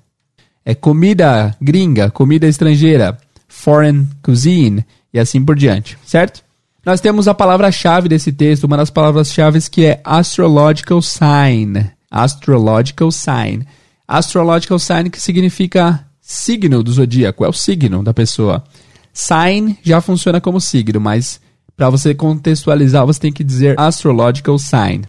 É 0.64 0.74
comida 0.74 1.56
gringa, 1.60 2.10
comida 2.10 2.48
estrangeira, 2.48 3.16
foreign 3.46 4.08
cuisine 4.22 4.84
e 5.14 5.20
assim 5.20 5.44
por 5.44 5.54
diante, 5.54 5.96
certo? 6.04 6.42
Nós 6.84 7.00
temos 7.00 7.28
a 7.28 7.34
palavra-chave 7.34 8.08
desse 8.08 8.32
texto, 8.32 8.64
uma 8.64 8.76
das 8.76 8.90
palavras-chave 8.90 9.60
que 9.70 9.84
é 9.84 10.00
astrological 10.02 11.00
sign. 11.00 11.90
Astrological 12.10 13.12
sign. 13.12 13.66
Astrological 14.08 14.80
sign 14.80 15.08
que 15.08 15.20
significa 15.20 16.04
signo 16.20 16.82
do 16.82 16.92
zodíaco, 16.92 17.44
é 17.44 17.48
o 17.48 17.52
signo 17.52 18.02
da 18.02 18.12
pessoa. 18.12 18.64
Sign 19.12 19.78
já 19.82 20.00
funciona 20.00 20.40
como 20.40 20.60
signo, 20.60 21.00
mas 21.00 21.40
para 21.76 21.88
você 21.90 22.14
contextualizar, 22.14 23.06
você 23.06 23.20
tem 23.20 23.32
que 23.32 23.42
dizer 23.42 23.78
astrological 23.78 24.58
sign. 24.58 25.04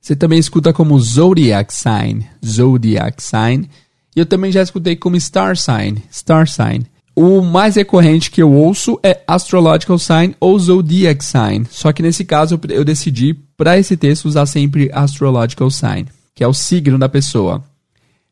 Você 0.00 0.14
também 0.14 0.38
escuta 0.38 0.72
como 0.72 0.98
zodiac 1.00 1.72
sign, 1.72 2.26
zodiac 2.44 3.22
sign. 3.22 3.68
E 4.14 4.20
eu 4.20 4.26
também 4.26 4.50
já 4.50 4.62
escutei 4.62 4.96
como 4.96 5.18
star 5.20 5.56
sign, 5.56 6.02
star 6.12 6.48
sign. 6.48 6.86
O 7.14 7.40
mais 7.42 7.76
recorrente 7.76 8.30
que 8.30 8.42
eu 8.42 8.52
ouço 8.52 8.98
é 9.02 9.22
astrological 9.26 9.98
sign 9.98 10.34
ou 10.38 10.58
zodiac 10.58 11.24
sign. 11.24 11.66
Só 11.70 11.92
que 11.92 12.02
nesse 12.02 12.24
caso 12.24 12.60
eu 12.68 12.84
decidi 12.84 13.34
para 13.56 13.78
esse 13.78 13.96
texto 13.96 14.26
usar 14.26 14.46
sempre 14.46 14.90
astrological 14.92 15.70
sign, 15.70 16.06
que 16.34 16.44
é 16.44 16.46
o 16.46 16.52
signo 16.52 16.98
da 16.98 17.08
pessoa. 17.08 17.64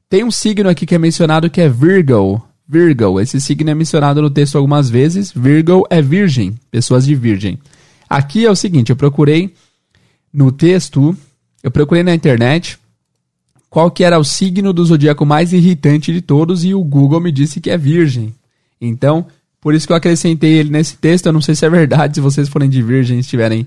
Tem 0.08 0.22
um 0.22 0.30
signo 0.30 0.68
aqui 0.68 0.84
que 0.84 0.94
é 0.94 0.98
mencionado 0.98 1.48
que 1.48 1.60
é 1.60 1.68
Virgo. 1.68 2.42
Virgo, 2.66 3.20
esse 3.20 3.40
signo 3.40 3.70
é 3.70 3.74
mencionado 3.74 4.22
no 4.22 4.30
texto 4.30 4.56
algumas 4.56 4.88
vezes. 4.88 5.30
Virgo 5.30 5.86
é 5.90 6.00
virgem, 6.00 6.54
pessoas 6.70 7.04
de 7.04 7.14
virgem. 7.14 7.58
Aqui 8.08 8.46
é 8.46 8.50
o 8.50 8.56
seguinte, 8.56 8.90
eu 8.90 8.96
procurei 8.96 9.54
no 10.32 10.50
texto 10.50 11.16
eu 11.64 11.70
procurei 11.70 12.02
na 12.02 12.14
internet 12.14 12.78
qual 13.70 13.90
que 13.90 14.04
era 14.04 14.18
o 14.18 14.24
signo 14.24 14.70
do 14.70 14.84
zodíaco 14.84 15.24
mais 15.24 15.54
irritante 15.54 16.12
de 16.12 16.20
todos 16.20 16.62
e 16.62 16.74
o 16.74 16.84
Google 16.84 17.20
me 17.20 17.32
disse 17.32 17.58
que 17.58 17.70
é 17.70 17.78
virgem. 17.78 18.34
Então, 18.78 19.26
por 19.62 19.74
isso 19.74 19.86
que 19.86 19.92
eu 19.94 19.96
acrescentei 19.96 20.52
ele 20.52 20.68
nesse 20.68 20.98
texto. 20.98 21.24
Eu 21.24 21.32
não 21.32 21.40
sei 21.40 21.54
se 21.54 21.64
é 21.64 21.70
verdade, 21.70 22.16
se 22.16 22.20
vocês 22.20 22.50
forem 22.50 22.68
de 22.68 22.82
virgem 22.82 23.16
e 23.16 23.20
estiverem 23.20 23.66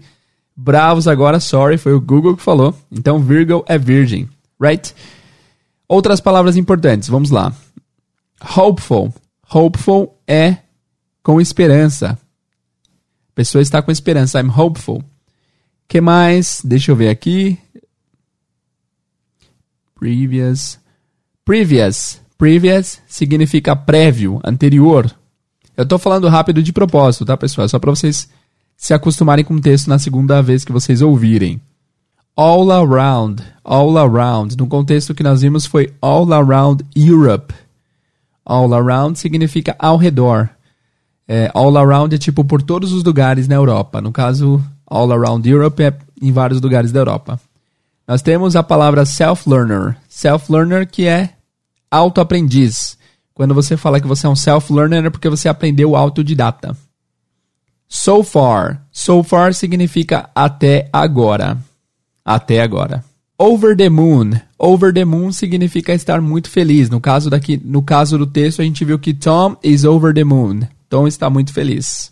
bravos 0.55 1.07
agora, 1.07 1.39
sorry, 1.39 1.75
foi 1.79 1.93
o 1.93 1.99
Google 1.99 2.37
que 2.37 2.43
falou. 2.43 2.77
Então, 2.91 3.19
Virgo 3.19 3.65
é 3.67 3.79
virgem, 3.79 4.29
right? 4.61 4.93
Outras 5.87 6.21
palavras 6.21 6.55
importantes, 6.55 7.09
vamos 7.09 7.31
lá. 7.31 7.51
Hopeful. 8.41 9.13
Hopeful 9.51 10.17
é 10.27 10.57
com 11.23 11.41
esperança. 11.41 12.11
A 12.11 13.33
pessoa 13.35 13.61
está 13.61 13.81
com 13.81 13.91
esperança. 13.91 14.39
I'm 14.39 14.49
hopeful. 14.49 15.03
que 15.87 16.01
mais? 16.01 16.61
Deixa 16.63 16.91
eu 16.91 16.95
ver 16.95 17.09
aqui. 17.09 17.57
Previous. 19.95 20.79
Previous. 21.43 22.21
Previous 22.37 23.01
significa 23.07 23.75
prévio, 23.75 24.39
anterior. 24.43 25.11
Eu 25.75 25.83
estou 25.83 25.97
falando 25.97 26.27
rápido 26.27 26.61
de 26.61 26.71
propósito, 26.71 27.25
tá, 27.25 27.35
pessoal? 27.35 27.67
Só 27.67 27.79
para 27.79 27.91
vocês 27.91 28.29
se 28.75 28.93
acostumarem 28.93 29.43
com 29.43 29.55
o 29.55 29.61
texto 29.61 29.87
na 29.87 29.97
segunda 29.97 30.41
vez 30.41 30.63
que 30.63 30.71
vocês 30.71 31.01
ouvirem. 31.01 31.59
All 32.35 32.71
around. 32.71 33.43
All 33.63 33.97
around. 33.97 34.55
No 34.55 34.67
contexto 34.67 35.15
que 35.15 35.23
nós 35.23 35.41
vimos 35.41 35.65
foi 35.65 35.93
all 35.99 36.31
around 36.31 36.85
Europe. 36.95 37.53
All 38.49 38.73
around 38.73 39.19
significa 39.19 39.75
ao 39.77 39.97
redor. 39.97 40.49
É, 41.27 41.51
all 41.53 41.77
around 41.77 42.15
é 42.15 42.17
tipo 42.17 42.45
por 42.45 42.61
todos 42.61 42.93
os 42.93 43.03
lugares 43.03 43.45
na 43.45 43.55
Europa. 43.55 43.99
No 43.99 44.13
caso, 44.13 44.63
all 44.85 45.11
around 45.11 45.47
Europe 45.49 45.83
é 45.83 45.93
em 46.21 46.31
vários 46.31 46.61
lugares 46.61 46.93
da 46.93 47.01
Europa. 47.01 47.37
Nós 48.07 48.21
temos 48.21 48.55
a 48.55 48.63
palavra 48.63 49.05
self-learner. 49.05 49.97
Self-learner 50.07 50.87
que 50.89 51.05
é 51.05 51.31
autoaprendiz. 51.91 52.97
Quando 53.33 53.53
você 53.53 53.75
fala 53.75 53.99
que 53.99 54.07
você 54.07 54.25
é 54.25 54.29
um 54.29 54.35
self-learner 54.35 55.03
é 55.03 55.09
porque 55.09 55.27
você 55.27 55.49
aprendeu 55.49 55.93
autodidata. 55.93 56.75
So 57.89 58.23
far. 58.23 58.81
So 58.93 59.23
far 59.23 59.53
significa 59.53 60.29
até 60.33 60.87
agora. 60.93 61.57
Até 62.23 62.61
agora. 62.61 63.03
Over 63.37 63.75
the 63.75 63.89
moon. 63.89 64.39
Over 64.59 64.93
the 64.93 65.05
moon 65.05 65.31
significa 65.31 65.93
estar 65.93 66.19
muito 66.21 66.49
feliz. 66.49 66.89
No 66.89 66.99
caso 66.99 67.29
daqui, 67.29 67.61
no 67.63 67.81
caso 67.81 68.17
do 68.17 68.25
texto, 68.25 68.61
a 68.61 68.65
gente 68.65 68.83
viu 68.83 68.97
que 68.97 69.13
Tom 69.13 69.55
is 69.63 69.83
over 69.83 70.13
the 70.13 70.23
moon. 70.23 70.61
Tom 70.89 71.07
está 71.07 71.29
muito 71.29 71.53
feliz. 71.53 72.11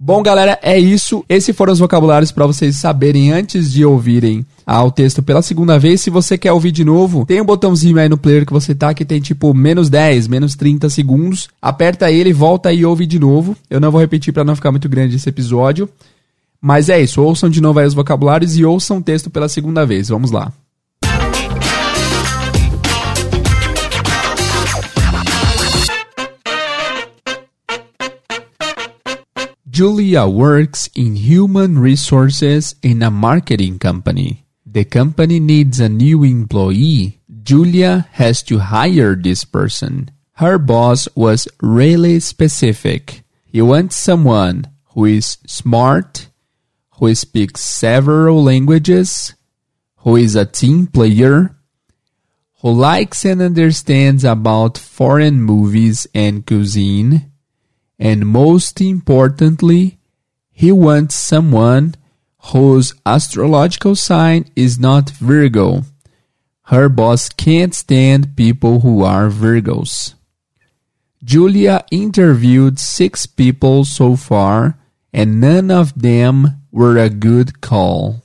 Bom, 0.00 0.22
galera, 0.22 0.56
é 0.62 0.78
isso. 0.78 1.24
Esses 1.28 1.56
foram 1.56 1.72
os 1.72 1.80
vocabulários 1.80 2.30
para 2.30 2.46
vocês 2.46 2.76
saberem 2.76 3.32
antes 3.32 3.72
de 3.72 3.84
ouvirem 3.84 4.46
ao 4.64 4.92
texto 4.92 5.24
pela 5.24 5.42
segunda 5.42 5.76
vez. 5.76 6.00
Se 6.00 6.08
você 6.08 6.38
quer 6.38 6.52
ouvir 6.52 6.70
de 6.70 6.84
novo, 6.84 7.26
tem 7.26 7.40
um 7.40 7.44
botãozinho 7.44 7.98
aí 7.98 8.08
no 8.08 8.16
player 8.16 8.46
que 8.46 8.52
você 8.52 8.76
tá 8.76 8.94
que 8.94 9.04
tem 9.04 9.20
tipo 9.20 9.52
menos 9.52 9.90
10, 9.90 10.28
menos 10.28 10.54
30 10.54 10.88
segundos. 10.88 11.48
Aperta 11.60 12.12
ele, 12.12 12.32
volta 12.32 12.72
e 12.72 12.84
ouve 12.84 13.06
de 13.06 13.18
novo. 13.18 13.56
Eu 13.68 13.80
não 13.80 13.90
vou 13.90 14.00
repetir 14.00 14.32
para 14.32 14.44
não 14.44 14.54
ficar 14.54 14.70
muito 14.70 14.88
grande 14.88 15.16
esse 15.16 15.28
episódio. 15.28 15.88
Mas 16.60 16.88
é 16.88 17.00
isso, 17.00 17.20
ouçam 17.20 17.50
de 17.50 17.60
novo 17.60 17.80
aí 17.80 17.86
os 17.86 17.94
vocabulários 17.94 18.56
e 18.56 18.64
ouçam 18.64 18.98
o 18.98 19.02
texto 19.02 19.28
pela 19.28 19.48
segunda 19.48 19.84
vez. 19.84 20.08
Vamos 20.08 20.30
lá. 20.30 20.52
Julia 29.78 30.26
works 30.26 30.90
in 30.96 31.14
human 31.14 31.78
resources 31.78 32.74
in 32.82 33.00
a 33.00 33.12
marketing 33.12 33.78
company. 33.78 34.44
The 34.66 34.82
company 34.82 35.38
needs 35.38 35.78
a 35.78 35.88
new 35.88 36.24
employee. 36.24 37.20
Julia 37.44 38.08
has 38.10 38.42
to 38.50 38.58
hire 38.58 39.14
this 39.14 39.44
person. 39.44 40.10
Her 40.32 40.58
boss 40.58 41.06
was 41.14 41.46
really 41.62 42.18
specific. 42.18 43.22
He 43.46 43.62
wants 43.62 43.94
someone 43.94 44.66
who 44.94 45.04
is 45.04 45.38
smart, 45.46 46.26
who 46.98 47.14
speaks 47.14 47.60
several 47.60 48.42
languages, 48.42 49.36
who 49.98 50.16
is 50.16 50.34
a 50.34 50.44
team 50.44 50.88
player, 50.88 51.54
who 52.62 52.72
likes 52.72 53.24
and 53.24 53.40
understands 53.40 54.24
about 54.24 54.76
foreign 54.76 55.40
movies 55.40 56.08
and 56.12 56.44
cuisine, 56.44 57.30
and 57.98 58.26
most 58.26 58.80
importantly, 58.80 59.98
he 60.50 60.72
wants 60.72 61.14
someone 61.14 61.94
whose 62.52 62.94
astrological 63.04 63.94
sign 63.94 64.46
is 64.54 64.78
not 64.78 65.10
Virgo. 65.10 65.82
Her 66.62 66.88
boss 66.88 67.28
can't 67.28 67.74
stand 67.74 68.36
people 68.36 68.80
who 68.80 69.02
are 69.02 69.28
Virgos. 69.28 70.14
Julia 71.24 71.84
interviewed 71.90 72.78
six 72.78 73.26
people 73.26 73.84
so 73.84 74.16
far, 74.16 74.78
and 75.12 75.40
none 75.40 75.70
of 75.70 76.00
them 76.00 76.62
were 76.70 76.96
a 76.96 77.10
good 77.10 77.60
call. 77.60 78.22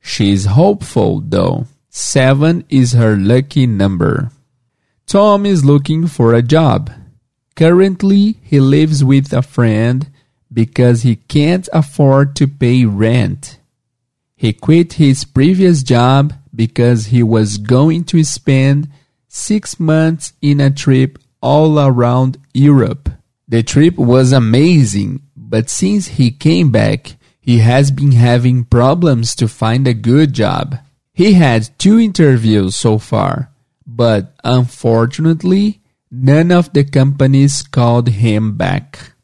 She's 0.00 0.44
hopeful, 0.44 1.20
though. 1.20 1.66
Seven 1.88 2.64
is 2.68 2.92
her 2.92 3.16
lucky 3.16 3.66
number. 3.66 4.30
Tom 5.06 5.46
is 5.46 5.64
looking 5.64 6.06
for 6.06 6.34
a 6.34 6.42
job. 6.42 6.90
Currently, 7.54 8.38
he 8.42 8.60
lives 8.60 9.04
with 9.04 9.32
a 9.32 9.42
friend 9.42 10.10
because 10.52 11.02
he 11.02 11.16
can't 11.16 11.68
afford 11.72 12.36
to 12.36 12.48
pay 12.48 12.84
rent. 12.84 13.58
He 14.36 14.52
quit 14.52 14.94
his 14.94 15.24
previous 15.24 15.82
job 15.82 16.34
because 16.54 17.06
he 17.06 17.22
was 17.22 17.58
going 17.58 18.04
to 18.04 18.24
spend 18.24 18.88
six 19.28 19.78
months 19.78 20.32
in 20.42 20.60
a 20.60 20.70
trip 20.70 21.18
all 21.40 21.78
around 21.78 22.38
Europe. 22.52 23.10
The 23.48 23.62
trip 23.62 23.96
was 23.96 24.32
amazing, 24.32 25.22
but 25.36 25.68
since 25.68 26.08
he 26.08 26.30
came 26.30 26.70
back, 26.70 27.16
he 27.40 27.58
has 27.58 27.90
been 27.90 28.12
having 28.12 28.64
problems 28.64 29.34
to 29.36 29.48
find 29.48 29.86
a 29.86 29.94
good 29.94 30.32
job. 30.32 30.78
He 31.12 31.34
had 31.34 31.68
two 31.78 31.98
interviews 31.98 32.76
so 32.76 32.98
far, 32.98 33.50
but 33.86 34.34
unfortunately, 34.44 35.81
none 36.12 36.52
of 36.52 36.70
the 36.74 36.84
companies 36.84 37.62
called 37.62 38.10
him 38.10 38.54
back. 38.58 39.14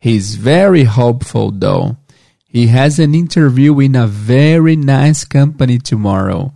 He's 0.00 0.36
very 0.36 0.84
hopeful 0.84 1.50
though. 1.50 1.98
He 2.46 2.68
has 2.68 2.98
an 2.98 3.14
interview 3.14 3.78
in 3.80 3.94
a 3.94 4.06
very 4.06 4.74
nice 4.74 5.26
company 5.26 5.78
tomorrow, 5.78 6.54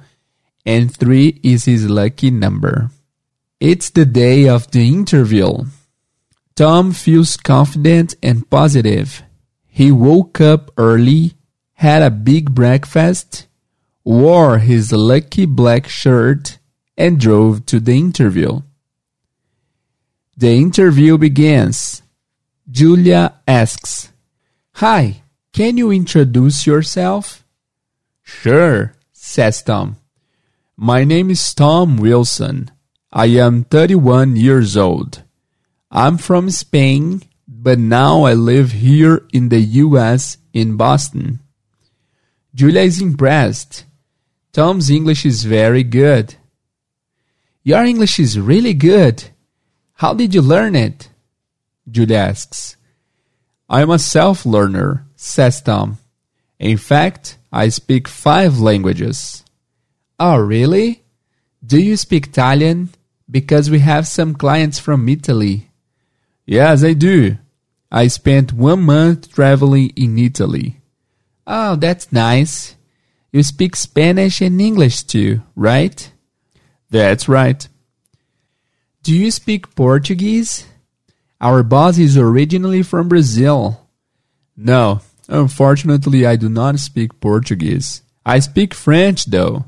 and 0.64 0.94
three 0.94 1.38
is 1.42 1.66
his 1.66 1.90
lucky 1.90 2.30
number. 2.30 2.90
It's 3.60 3.90
the 3.90 4.06
day 4.06 4.48
of 4.48 4.70
the 4.70 4.88
interview. 4.88 5.66
Tom 6.56 6.92
feels 6.92 7.36
confident 7.36 8.14
and 8.22 8.48
positive. 8.48 9.22
He 9.66 9.92
woke 9.92 10.40
up 10.40 10.70
early, 10.78 11.34
had 11.74 12.02
a 12.02 12.10
big 12.10 12.54
breakfast, 12.54 13.46
wore 14.02 14.58
his 14.58 14.92
lucky 14.92 15.44
black 15.44 15.88
shirt, 15.88 16.58
and 16.96 17.20
drove 17.20 17.66
to 17.66 17.80
the 17.80 17.92
interview. 17.92 18.62
The 20.42 20.56
interview 20.56 21.18
begins. 21.18 22.02
Julia 22.68 23.38
asks, 23.46 24.10
Hi, 24.72 25.22
can 25.52 25.76
you 25.76 25.92
introduce 25.92 26.66
yourself? 26.66 27.44
Sure, 28.24 28.92
says 29.12 29.62
Tom. 29.62 29.98
My 30.76 31.04
name 31.04 31.30
is 31.30 31.54
Tom 31.54 31.96
Wilson. 31.96 32.72
I 33.12 33.26
am 33.26 33.62
31 33.62 34.34
years 34.34 34.76
old. 34.76 35.22
I'm 35.92 36.18
from 36.18 36.50
Spain 36.50 37.22
but 37.46 37.78
now 37.78 38.24
I 38.24 38.34
live 38.34 38.72
here 38.72 39.24
in 39.32 39.48
the 39.48 39.60
US 39.60 40.38
in 40.52 40.76
Boston. 40.76 41.38
Julia 42.52 42.80
is 42.80 43.00
impressed. 43.00 43.84
Tom's 44.52 44.90
English 44.90 45.24
is 45.24 45.44
very 45.44 45.84
good. 45.84 46.34
Your 47.62 47.84
English 47.84 48.18
is 48.18 48.40
really 48.40 48.74
good. 48.74 49.30
How 50.02 50.14
did 50.14 50.34
you 50.34 50.42
learn 50.42 50.74
it? 50.74 51.10
Julia 51.88 52.16
asks. 52.16 52.76
I'm 53.68 53.88
a 53.88 54.00
self 54.00 54.44
learner, 54.44 55.06
says 55.14 55.62
Tom. 55.62 55.98
In 56.58 56.76
fact, 56.76 57.38
I 57.52 57.68
speak 57.68 58.08
five 58.08 58.58
languages. 58.58 59.44
Oh, 60.18 60.38
really? 60.38 61.04
Do 61.64 61.80
you 61.80 61.96
speak 61.96 62.26
Italian? 62.26 62.88
Because 63.30 63.70
we 63.70 63.78
have 63.78 64.08
some 64.08 64.34
clients 64.34 64.80
from 64.80 65.08
Italy. 65.08 65.70
Yes, 66.46 66.82
I 66.82 66.94
do. 66.94 67.38
I 67.92 68.08
spent 68.08 68.52
one 68.52 68.82
month 68.82 69.32
traveling 69.32 69.90
in 69.94 70.18
Italy. 70.18 70.80
Oh, 71.46 71.76
that's 71.76 72.10
nice. 72.10 72.74
You 73.30 73.44
speak 73.44 73.76
Spanish 73.76 74.40
and 74.40 74.60
English 74.60 75.04
too, 75.04 75.42
right? 75.54 76.10
That's 76.90 77.28
right. 77.28 77.68
Do 79.02 79.14
you 79.14 79.30
speak 79.30 79.74
Portuguese? 79.74 80.66
Our 81.40 81.62
boss 81.62 81.98
is 81.98 82.16
originally 82.16 82.82
from 82.82 83.08
Brazil. 83.08 83.88
No, 84.56 85.00
unfortunately, 85.28 86.24
I 86.24 86.36
do 86.36 86.48
not 86.48 86.78
speak 86.78 87.18
Portuguese. 87.20 88.02
I 88.24 88.38
speak 88.38 88.74
French 88.74 89.26
though. 89.26 89.64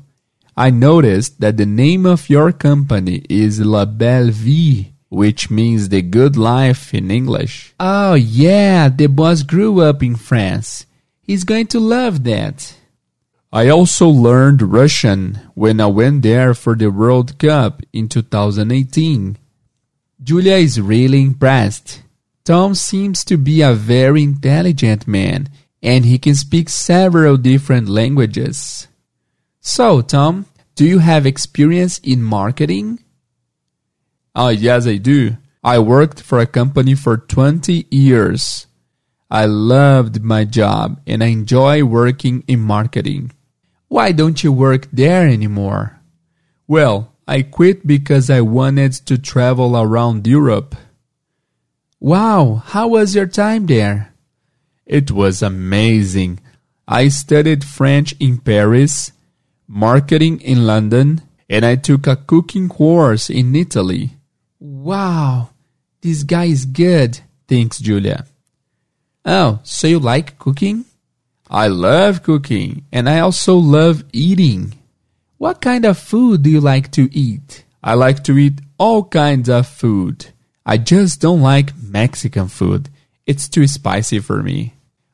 I 0.55 0.69
noticed 0.69 1.41
that 1.41 1.57
the 1.57 1.65
name 1.65 2.05
of 2.05 2.29
your 2.29 2.53
company 2.53 3.25
is 3.29 3.59
La 3.59 3.83
Belle 3.83 4.31
Vie 4.31 4.95
which 5.15 5.49
means 5.49 5.89
the 5.89 6.01
good 6.01 6.35
life 6.35 6.93
in 6.93 7.09
English. 7.09 7.73
Oh, 7.79 8.15
yeah, 8.15 8.89
the 8.89 9.07
boss 9.07 9.43
grew 9.43 9.79
up 9.79 10.03
in 10.03 10.15
France. 10.15 10.85
He's 11.21 11.45
going 11.45 11.67
to 11.67 11.79
love 11.79 12.25
that. 12.25 12.75
I 13.55 13.69
also 13.69 14.09
learned 14.09 14.61
Russian 14.61 15.39
when 15.53 15.79
I 15.79 15.85
went 15.85 16.23
there 16.23 16.53
for 16.53 16.75
the 16.75 16.91
World 16.91 17.39
Cup 17.39 17.81
in 17.93 18.09
2018. 18.09 19.37
Julia 20.21 20.55
is 20.55 20.81
really 20.81 21.21
impressed. 21.21 22.03
Tom 22.43 22.75
seems 22.75 23.23
to 23.23 23.37
be 23.37 23.61
a 23.61 23.71
very 23.71 24.23
intelligent 24.23 25.07
man 25.07 25.47
and 25.81 26.03
he 26.03 26.17
can 26.17 26.35
speak 26.35 26.67
several 26.67 27.37
different 27.37 27.87
languages. 27.87 28.89
So, 29.61 30.01
Tom, 30.01 30.47
do 30.75 30.83
you 30.83 30.99
have 30.99 31.25
experience 31.25 31.99
in 31.99 32.21
marketing? 32.21 33.05
Oh, 34.35 34.49
yes, 34.49 34.85
I 34.85 34.97
do. 34.97 35.37
I 35.63 35.79
worked 35.79 36.21
for 36.21 36.39
a 36.39 36.45
company 36.45 36.93
for 36.93 37.15
20 37.15 37.85
years. 37.89 38.67
I 39.31 39.45
loved 39.45 40.21
my 40.21 40.43
job 40.43 40.99
and 41.07 41.23
I 41.23 41.27
enjoy 41.27 41.85
working 41.85 42.43
in 42.49 42.59
marketing. 42.59 43.31
Why 43.87 44.11
don't 44.11 44.43
you 44.43 44.51
work 44.51 44.87
there 44.91 45.27
anymore? 45.27 45.99
Well, 46.67 47.13
I 47.27 47.41
quit 47.41 47.85
because 47.85 48.29
I 48.29 48.41
wanted 48.41 48.93
to 49.07 49.17
travel 49.17 49.77
around 49.77 50.27
Europe. 50.27 50.75
Wow, 51.99 52.61
how 52.65 52.89
was 52.89 53.15
your 53.15 53.25
time 53.25 53.65
there? 53.65 54.13
It 54.85 55.11
was 55.11 55.41
amazing. 55.41 56.39
I 56.87 57.07
studied 57.07 57.63
French 57.63 58.13
in 58.19 58.37
Paris, 58.37 59.11
marketing 59.67 60.41
in 60.41 60.67
London, 60.67 61.21
and 61.49 61.65
I 61.65 61.75
took 61.75 62.05
a 62.05 62.15
cooking 62.15 62.69
course 62.69 63.29
in 63.29 63.55
Italy. 63.55 64.17
Wow, 64.59 65.49
this 66.01 66.23
guy 66.23 66.45
is 66.45 66.65
good, 66.65 67.19
thinks 67.47 67.79
Julia. 67.79 68.25
Oh, 69.25 69.59
so 69.63 69.87
you 69.87 69.99
like 69.99 70.37
cooking? 70.37 70.85
I 71.49 71.67
love 71.67 72.23
cooking, 72.23 72.85
and 72.91 73.09
I 73.09 73.19
also 73.19 73.55
love 73.55 74.03
eating. 74.11 74.73
What 75.37 75.61
kind 75.61 75.85
of 75.85 75.97
food 75.97 76.43
do 76.43 76.49
you 76.49 76.61
like 76.61 76.91
to 76.91 77.09
eat? 77.13 77.63
I 77.83 77.93
like 77.93 78.23
to 78.25 78.37
eat 78.37 78.61
all 78.77 79.03
kinds 79.03 79.49
of 79.49 79.67
food. 79.67 80.27
I 80.65 80.77
just 80.77 81.21
don't 81.21 81.41
like 81.41 81.77
Mexican 81.77 82.47
food. 82.47 82.89
It's 83.25 83.47
too 83.47 83.67
spicy 83.67 84.19
for 84.19 84.41
me. 84.41 84.73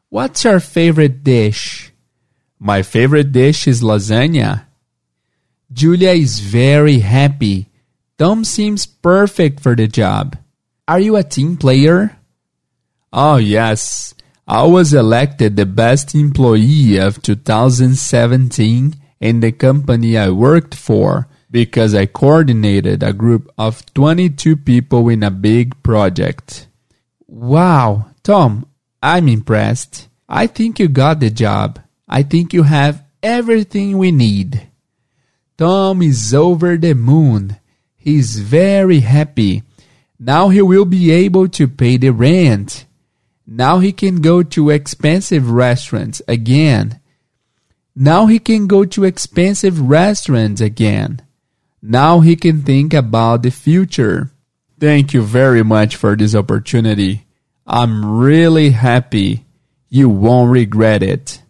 What's 0.10 0.44
your 0.44 0.60
favorite 0.60 1.24
dish? 1.24 1.92
My 2.60 2.82
favorite 2.82 3.32
dish 3.32 3.68
is 3.68 3.82
lasagna. 3.82 4.66
Julia 5.74 6.12
is 6.12 6.40
very 6.40 7.00
happy 7.00 7.72
Tom 8.22 8.46
seems 8.46 8.86
perfect 8.86 9.62
for 9.62 9.74
the 9.76 9.88
job. 9.88 10.38
Are 10.88 11.00
you 11.00 11.16
a 11.16 11.24
team 11.24 11.58
player? 11.58 12.18
Oh, 13.12 13.38
yes. 13.38 14.14
I 14.52 14.66
was 14.66 14.94
elected 14.94 15.56
the 15.56 15.66
best 15.66 16.14
employee 16.14 16.98
of 16.98 17.22
2017 17.22 18.96
in 19.22 19.40
the 19.40 19.54
company 19.54 20.18
I 20.18 20.30
worked 20.32 20.76
for 20.76 21.30
because 21.50 21.96
I 21.96 22.06
coordinated 22.06 23.02
a 23.02 23.14
group 23.14 23.50
of 23.58 23.86
22 23.94 24.58
people 24.58 25.08
in 25.08 25.24
a 25.24 25.32
big 25.32 25.82
project. 25.84 26.68
Wow, 27.28 28.08
Tom, 28.24 28.66
I'm 29.02 29.30
impressed. 29.30 30.10
I 30.28 30.48
think 30.48 30.80
you 30.80 30.90
got 30.90 31.22
the 31.22 31.30
job. 31.30 31.80
I 32.10 32.24
think 32.24 32.54
you 32.54 32.64
have 32.64 33.06
everything 33.24 33.98
we 33.98 34.12
need. 34.12 34.68
Tom 35.58 36.02
is 36.02 36.34
over 36.34 36.76
the 36.76 36.94
moon. 36.94 37.56
He's 37.96 38.40
very 38.40 39.00
happy. 39.00 39.64
Now 40.20 40.50
he 40.50 40.62
will 40.62 40.84
be 40.84 41.10
able 41.10 41.48
to 41.48 41.70
pay 41.70 41.96
the 41.96 42.10
rent. 42.10 42.86
Now 43.46 43.80
he 43.80 43.92
can 43.92 44.22
go 44.22 44.44
to 44.44 44.70
expensive 44.70 45.50
restaurants 45.50 46.22
again. 46.28 47.00
Now 47.96 48.28
he 48.28 48.40
can 48.40 48.68
go 48.68 48.86
to 48.86 49.04
expensive 49.04 49.82
restaurants 49.82 50.62
again. 50.62 51.22
Now 51.82 52.20
he 52.20 52.36
can 52.36 52.62
think 52.62 52.94
about 52.94 53.44
the 53.44 53.52
future. 53.52 54.32
Thank 54.80 55.14
you 55.14 55.22
very 55.22 55.64
much 55.64 55.96
for 55.96 56.16
this 56.16 56.34
opportunity. 56.34 57.26
I'm 57.68 58.20
really 58.20 58.72
happy. 58.72 59.46
You 59.90 60.10
won't 60.10 60.52
regret 60.52 61.04
it. 61.04 61.42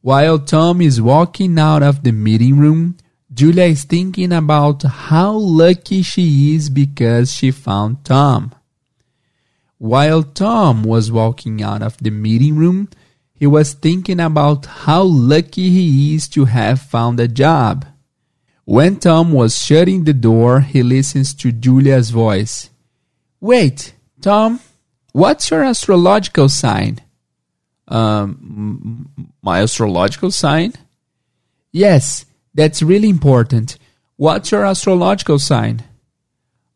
While 0.00 0.38
Tom 0.38 0.80
is 0.80 1.00
walking 1.00 1.58
out 1.58 1.82
of 1.82 2.02
the 2.02 2.12
meeting 2.12 2.58
room, 2.58 2.96
Julia 3.32 3.64
is 3.64 3.84
thinking 3.84 4.32
about 4.32 4.82
how 4.82 5.32
lucky 5.32 6.02
she 6.02 6.54
is 6.54 6.70
because 6.70 7.32
she 7.32 7.50
found 7.50 8.04
Tom. 8.04 8.54
While 9.84 10.22
Tom 10.22 10.82
was 10.82 11.12
walking 11.12 11.62
out 11.62 11.82
of 11.82 11.98
the 11.98 12.10
meeting 12.10 12.56
room, 12.56 12.88
he 13.34 13.46
was 13.46 13.74
thinking 13.74 14.18
about 14.18 14.64
how 14.64 15.02
lucky 15.02 15.68
he 15.68 16.14
is 16.14 16.26
to 16.28 16.46
have 16.46 16.80
found 16.80 17.20
a 17.20 17.28
job. 17.28 17.84
When 18.64 18.96
Tom 18.96 19.32
was 19.32 19.58
shutting 19.58 20.04
the 20.04 20.14
door, 20.14 20.60
he 20.60 20.82
listens 20.82 21.34
to 21.34 21.52
Julia's 21.52 22.08
voice. 22.08 22.70
Wait, 23.42 23.92
Tom, 24.22 24.60
what's 25.12 25.50
your 25.50 25.62
astrological 25.62 26.48
sign? 26.48 27.02
Um, 27.86 29.10
my 29.42 29.60
astrological 29.60 30.30
sign? 30.30 30.72
Yes, 31.72 32.24
that's 32.54 32.82
really 32.82 33.10
important. 33.10 33.76
What's 34.16 34.50
your 34.50 34.64
astrological 34.64 35.38
sign? 35.38 35.82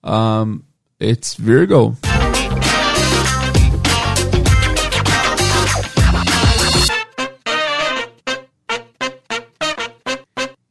Um, 0.05 0.65
it's 1.01 1.37
Virgo. 1.37 1.97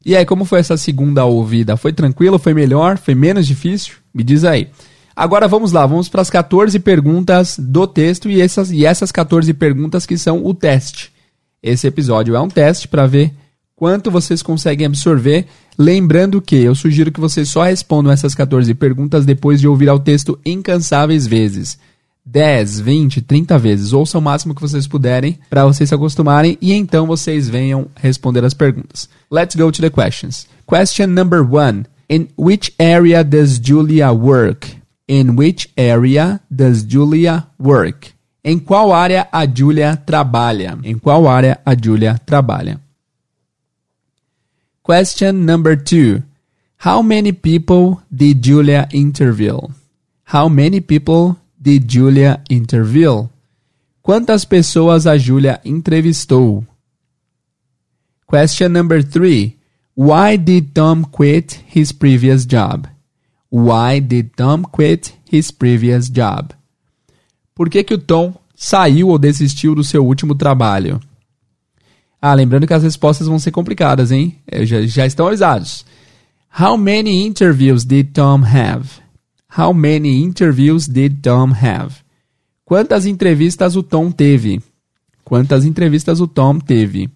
E 0.07 0.15
aí, 0.15 0.25
como 0.25 0.45
foi 0.45 0.61
essa 0.61 0.77
segunda 0.77 1.25
ouvida? 1.25 1.75
Foi 1.75 1.91
tranquilo? 1.91 2.39
Foi 2.39 2.53
melhor? 2.53 2.97
Foi 2.97 3.13
menos 3.13 3.45
difícil? 3.45 3.95
Me 4.13 4.23
diz 4.23 4.45
aí. 4.45 4.69
Agora 5.13 5.49
vamos 5.49 5.73
lá, 5.73 5.85
vamos 5.85 6.07
para 6.07 6.21
as 6.21 6.29
14 6.29 6.79
perguntas 6.79 7.57
do 7.59 7.85
texto 7.85 8.29
e 8.29 8.39
essas, 8.39 8.71
e 8.71 8.85
essas 8.85 9.11
14 9.11 9.53
perguntas 9.53 10.05
que 10.05 10.17
são 10.17 10.45
o 10.45 10.53
teste. 10.53 11.11
Esse 11.61 11.87
episódio 11.87 12.37
é 12.37 12.39
um 12.39 12.47
teste 12.47 12.87
para 12.87 13.05
ver 13.05 13.33
quanto 13.75 14.09
vocês 14.09 14.41
conseguem 14.41 14.87
absorver. 14.87 15.45
Lembrando 15.77 16.41
que 16.41 16.55
eu 16.55 16.73
sugiro 16.73 17.11
que 17.11 17.19
vocês 17.19 17.49
só 17.49 17.63
respondam 17.63 18.09
essas 18.09 18.33
14 18.33 18.73
perguntas 18.75 19.25
depois 19.25 19.59
de 19.59 19.67
ouvir 19.67 19.89
ao 19.89 19.99
texto 19.99 20.39
incansáveis 20.45 21.27
vezes. 21.27 21.77
10, 22.29 22.81
20, 22.81 23.21
30 23.21 23.57
vezes. 23.57 23.93
Ouça 23.93 24.17
o 24.17 24.21
máximo 24.21 24.53
que 24.53 24.61
vocês 24.61 24.85
puderem 24.85 25.39
para 25.49 25.65
vocês 25.65 25.87
se 25.87 25.95
acostumarem 25.95 26.57
e 26.61 26.73
então 26.73 27.07
vocês 27.07 27.47
venham 27.47 27.87
responder 27.95 28.43
as 28.43 28.53
perguntas. 28.53 29.09
Let's 29.31 29.55
go 29.55 29.71
to 29.71 29.81
the 29.81 29.89
questions. 29.89 30.45
Question 30.65 31.07
number 31.07 31.41
one. 31.41 31.85
In 32.09 32.27
which 32.37 32.73
area 32.77 33.23
does 33.23 33.59
Julia 33.59 34.11
work? 34.11 34.67
In 35.07 35.37
which 35.37 35.69
area 35.77 36.41
does 36.51 36.83
Julia 36.83 37.47
work? 37.57 38.13
Em 38.43 38.59
qual 38.59 38.93
área 38.93 39.27
a 39.31 39.45
Julia 39.45 39.95
trabalha? 39.95 40.77
Em 40.83 40.97
qual 40.97 41.27
área 41.27 41.59
a 41.65 41.73
Julia 41.75 42.19
trabalha? 42.25 42.79
Question 44.83 45.33
number 45.33 45.77
two. 45.77 46.23
How 46.85 47.01
many 47.01 47.31
people 47.31 48.01
did 48.11 48.41
Julia 48.45 48.87
interview? 48.93 49.57
How 50.33 50.49
many 50.49 50.81
people 50.81 51.37
did 51.59 51.87
Julia 51.87 52.41
interview? 52.49 53.27
Quantas 54.01 54.45
pessoas 54.45 55.05
a 55.05 55.17
Julia 55.17 55.59
entrevistou? 55.65 56.65
Question 58.25 58.69
number 58.69 59.03
three. 59.03 59.57
Why 59.95 60.37
did 60.37 60.73
Tom 60.73 61.03
quit 61.05 61.63
his 61.65 61.91
previous 61.91 62.45
job? 62.45 62.87
Why 63.49 63.99
did 63.99 64.35
Tom 64.35 64.63
quit 64.63 65.13
his 65.31 65.51
previous 65.51 66.09
job? 66.09 66.53
Por 67.55 67.69
que, 67.69 67.83
que 67.83 67.95
o 67.95 67.97
Tom 67.97 68.33
saiu 68.55 69.07
ou 69.07 69.17
desistiu 69.17 69.73
do 69.73 69.83
seu 69.83 70.05
último 70.05 70.35
trabalho? 70.35 70.99
Ah, 72.21 72.33
lembrando 72.33 72.67
que 72.67 72.73
as 72.73 72.83
respostas 72.83 73.27
vão 73.27 73.39
ser 73.39 73.51
complicadas, 73.51 74.11
hein? 74.11 74.37
É, 74.47 74.65
já, 74.65 74.85
já 74.85 75.05
estão 75.05 75.27
avisados. 75.27 75.85
How 76.59 76.77
many 76.77 77.25
interviews 77.25 77.83
did 77.83 78.11
Tom 78.13 78.43
have? 78.43 79.01
How 79.49 79.73
many 79.73 80.21
interviews 80.21 80.87
did 80.87 81.21
Tom 81.21 81.51
have? 81.51 82.03
Quantas 82.65 83.05
entrevistas 83.05 83.75
o 83.75 83.83
Tom 83.83 84.11
teve? 84.11 84.61
Quantas 85.23 85.65
entrevistas 85.65 86.19
o 86.19 86.27
Tom 86.27 86.59
teve? 86.59 87.09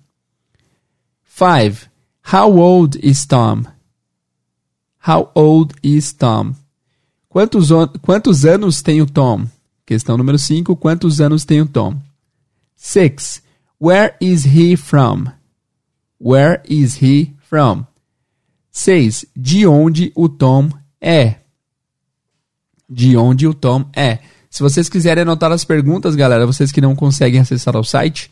5. 1.26 1.90
How 2.24 2.58
old 2.58 3.00
is 3.02 3.26
Tom? 3.26 3.66
How 5.06 5.32
old 5.36 5.74
is 5.84 6.14
Tom? 6.14 6.54
Quantos, 7.28 7.70
quantos 8.02 8.46
anos 8.46 8.82
tem 8.82 9.02
o 9.02 9.06
Tom? 9.06 9.46
Questão 9.86 10.18
número 10.18 10.38
5. 10.38 10.76
Quantos 10.76 11.20
anos 11.20 11.44
tem 11.44 11.62
o 11.62 11.66
Tom? 11.66 11.98
6. 12.76 13.42
Where 13.80 14.16
is 14.22 14.46
he 14.46 14.78
from? 14.78 15.26
Where 16.20 16.62
is 16.70 17.02
he 17.02 17.34
from? 17.50 17.86
6. 18.72 19.26
De 19.36 19.68
onde 19.68 20.12
o 20.16 20.30
Tom 20.30 20.70
é? 21.02 21.41
De 22.92 23.16
onde 23.16 23.48
o 23.48 23.54
Tom 23.54 23.86
é. 23.96 24.20
Se 24.50 24.62
vocês 24.62 24.90
quiserem 24.90 25.22
anotar 25.22 25.50
as 25.50 25.64
perguntas, 25.64 26.14
galera, 26.14 26.46
vocês 26.46 26.74
que 26.74 26.82
não 26.82 26.94
conseguem 26.94 27.40
acessar 27.40 27.78
ao 27.78 27.86
site, 27.86 28.30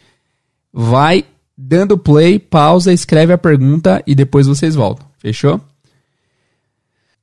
vai 0.74 1.24
dando 1.58 1.98
play, 1.98 2.38
pausa, 2.38 2.92
escreve 2.92 3.32
a 3.32 3.38
pergunta 3.38 4.04
e 4.06 4.14
depois 4.14 4.46
vocês 4.46 4.76
voltam. 4.76 5.08
Fechou? 5.18 5.62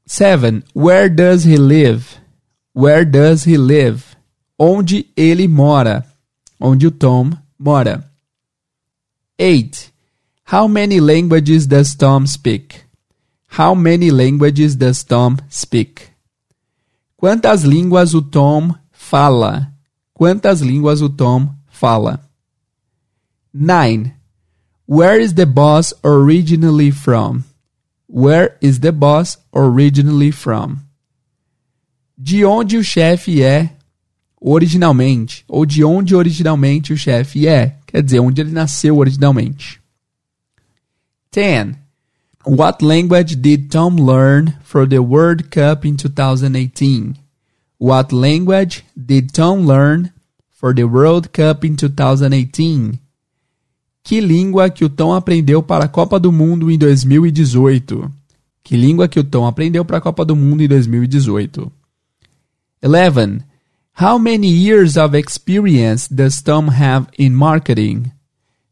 7. 0.07 0.63
Where 0.75 1.11
does 1.11 1.45
he 1.45 1.57
live? 1.57 2.05
Where 2.75 3.05
does 3.05 3.47
he 3.47 3.59
live? 3.59 4.03
Onde 4.59 5.07
ele 5.15 5.47
mora? 5.47 6.07
Onde 6.59 6.87
o 6.87 6.91
Tom 6.91 7.33
mora. 7.59 8.11
8. 9.39 9.93
How 10.51 10.69
many 10.69 11.01
languages 11.01 11.67
does 11.67 11.95
Tom 11.95 12.27
speak? 12.27 12.77
How 13.59 13.75
many 13.75 14.11
languages 14.11 14.75
does 14.75 15.05
Tom 15.05 15.37
speak? 15.51 16.16
Quantas 17.17 17.63
línguas 17.63 18.13
o 18.13 18.21
Tom 18.21 18.75
fala? 18.93 19.73
Quantas 20.13 20.61
línguas 20.61 21.01
o 21.01 21.09
Tom 21.09 21.49
fala? 21.67 22.21
9. 23.55 24.13
Where 24.87 25.23
is 25.23 25.33
the 25.33 25.47
boss 25.47 25.95
originally 26.05 26.91
from? 26.91 27.45
Where 28.07 28.57
is 28.61 28.81
the 28.81 28.93
boss 28.93 29.39
originally 29.51 30.31
from? 30.31 30.77
De 32.19 32.45
onde 32.45 32.77
o 32.77 32.85
chefe 32.85 33.43
é 33.43 33.71
originalmente? 34.39 35.43
Ou 35.49 35.65
de 35.65 35.83
onde 35.83 36.15
originalmente 36.15 36.93
o 36.93 36.99
chefe 36.99 37.49
é? 37.49 37.79
Quer 37.87 38.03
dizer, 38.03 38.21
onde 38.21 38.43
ele 38.43 38.53
nasceu 38.53 38.99
originalmente. 38.99 39.81
10. 41.33 41.77
What 42.47 42.81
language 42.81 43.43
did 43.43 43.73
Tom 43.73 43.97
learn 43.97 44.55
for 44.63 44.87
the 44.87 45.03
World 45.03 45.51
Cup 45.51 45.85
in 45.85 45.97
2018? 45.97 47.19
What 47.79 48.13
language 48.13 48.85
did 48.95 49.35
Tom 49.35 49.67
learn 49.67 50.13
for 50.53 50.73
the 50.73 50.85
World 50.85 51.33
Cup 51.33 51.65
in 51.65 51.75
2018? 51.75 53.01
Que 54.05 54.21
língua 54.21 54.71
que 54.71 54.85
o 54.85 54.89
Tom 54.89 55.13
aprendeu 55.13 55.61
para 55.61 55.87
a 55.87 55.89
Copa 55.89 56.21
do 56.21 56.31
Mundo 56.31 56.71
em 56.71 56.79
2018? 56.79 58.13
Que 58.63 58.77
língua 58.77 59.09
que 59.09 59.19
o 59.19 59.25
Tom 59.25 59.45
aprendeu 59.45 59.85
para 59.85 59.99
a 59.99 60.01
Copa 60.01 60.25
do 60.25 60.37
Mundo 60.37 60.63
em 60.63 60.69
2018? 60.69 61.73
11. 62.81 63.43
How 64.01 64.21
many 64.21 64.47
years 64.47 64.97
of 64.97 65.19
experience 65.19 66.07
does 66.09 66.41
Tom 66.41 66.69
have 66.69 67.09
in 67.19 67.31
marketing? 67.35 68.13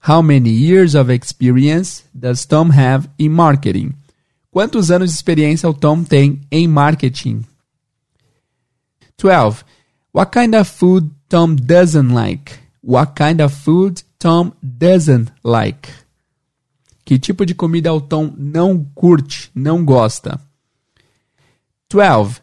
How 0.05 0.21
many 0.21 0.51
years 0.51 0.95
of 0.95 1.09
experience 1.09 2.05
does 2.12 2.45
Tom 2.45 2.73
have 2.77 3.09
in 3.19 3.33
marketing? 3.33 3.95
Quantos 4.53 4.90
anos 4.90 5.09
de 5.09 5.17
experiência 5.17 5.67
o 5.67 5.73
Tom 5.73 6.05
tem 6.05 6.43
em 6.51 6.69
marketing? 6.69 7.47
12. 9.17 9.64
What 10.12 10.31
kind 10.31 10.55
of 10.55 10.69
food 10.69 11.11
Tom 11.31 11.57
doesn't 11.57 12.12
like? 12.12 12.53
What 12.83 13.14
kind 13.17 13.40
of 13.40 13.55
food 13.55 14.03
Tom 14.19 14.53
doesn't 14.62 15.33
like? 15.43 15.88
Que 17.07 17.19
tipo 17.19 17.47
de 17.47 17.55
comida 17.55 17.90
o 17.90 17.99
Tom 17.99 18.31
não 18.37 18.85
curte, 18.95 19.51
não 19.55 19.83
gosta? 19.83 20.38
12. 21.88 22.43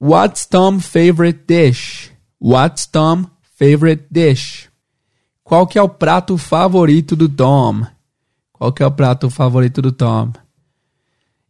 What's 0.00 0.46
Tom's 0.46 0.86
favorite 0.86 1.44
dish? 1.46 2.10
What's 2.40 2.86
Tom's 2.86 3.28
favorite 3.58 4.06
dish? 4.10 4.69
Qual 5.50 5.66
que 5.66 5.76
é 5.76 5.82
o 5.82 5.88
prato 5.88 6.38
favorito 6.38 7.16
do 7.16 7.28
Tom? 7.28 7.84
Qual 8.52 8.72
que 8.72 8.84
é 8.84 8.86
o 8.86 8.90
prato 8.92 9.28
favorito 9.28 9.82
do 9.82 9.90
Tom? 9.90 10.30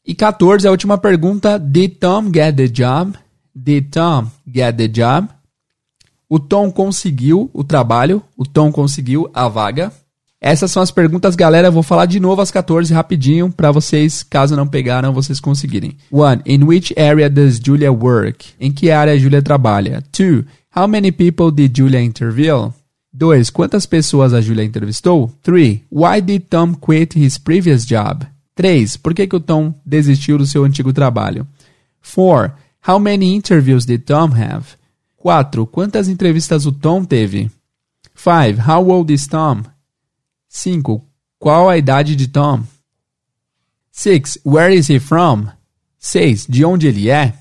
E 0.07 0.15
14, 0.15 0.67
a 0.67 0.71
última 0.71 0.97
pergunta. 0.97 1.59
Did 1.59 1.99
Tom 1.99 2.33
get 2.35 2.57
the 2.57 2.67
job? 2.67 3.13
Did 3.55 3.91
Tom 3.91 4.29
get 4.51 4.75
the 4.75 4.89
job? 4.89 5.29
O 6.31 6.39
Tom 6.39 6.71
conseguiu 6.71 7.51
o 7.53 7.63
trabalho. 7.63 8.23
O 8.39 8.47
Tom 8.47 8.73
conseguiu 8.73 9.31
a 9.35 9.47
vaga. 9.49 9.93
Essas 10.41 10.71
são 10.71 10.83
as 10.83 10.91
perguntas, 10.91 11.37
galera. 11.37 11.69
Eu 11.69 11.73
vou 11.73 11.83
falar 11.83 12.07
de 12.07 12.19
novo 12.19 12.41
as 12.41 12.51
14 12.51 12.95
rapidinho 12.95 13.53
para 13.53 13.71
vocês, 13.71 14.23
caso 14.23 14.57
não 14.57 14.67
pegaram, 14.67 15.13
vocês 15.13 15.39
conseguirem. 15.41 15.99
1. 16.11 16.21
In 16.47 16.65
which 16.65 16.95
area 16.99 17.29
does 17.29 17.61
Julia 17.63 17.93
work? 17.93 18.55
Em 18.59 18.73
que 18.73 18.91
área 18.91 19.19
Julia 19.19 19.43
trabalha? 19.43 20.03
2. 20.19 20.47
How 20.75 20.89
many 20.89 21.13
people 21.13 21.51
did 21.53 21.77
Julia 21.77 22.01
interview? 22.01 22.73
2. 23.21 23.51
Quantas 23.51 23.85
pessoas 23.85 24.33
a 24.33 24.41
Julia 24.41 24.65
entrevistou? 24.65 25.31
3. 25.43 25.83
Why 25.93 26.23
did 26.23 26.47
Tom 26.49 26.75
quit 26.75 27.19
his 27.19 27.37
previous 27.37 27.85
job? 27.85 28.27
3. 28.55 28.97
Por 28.97 29.13
que, 29.13 29.27
que 29.27 29.37
o 29.37 29.41
Tom 29.41 29.75
desistiu 29.85 30.39
do 30.39 30.47
seu 30.47 30.65
antigo 30.65 30.91
trabalho? 30.91 31.47
4. 32.03 32.55
How 32.89 32.99
many 32.99 33.35
interviews 33.37 33.85
did 33.85 34.05
Tom 34.07 34.31
have? 34.33 34.69
4. 35.19 35.67
Quantas 35.67 36.09
entrevistas 36.09 36.65
o 36.65 36.73
Tom 36.73 37.05
teve? 37.05 37.51
5. 38.15 38.59
How 38.67 38.89
old 38.89 39.13
is 39.13 39.27
Tom? 39.27 39.65
5. 40.49 41.05
Qual 41.39 41.69
a 41.69 41.77
idade 41.77 42.17
de 42.17 42.27
Tom? 42.27 42.63
6. 43.93 44.39
Where 44.47 44.75
is 44.75 44.89
he 44.89 44.99
from? 44.99 45.51
6. 45.99 46.47
De 46.47 46.65
onde 46.65 46.87
ele 46.87 47.11
é? 47.11 47.35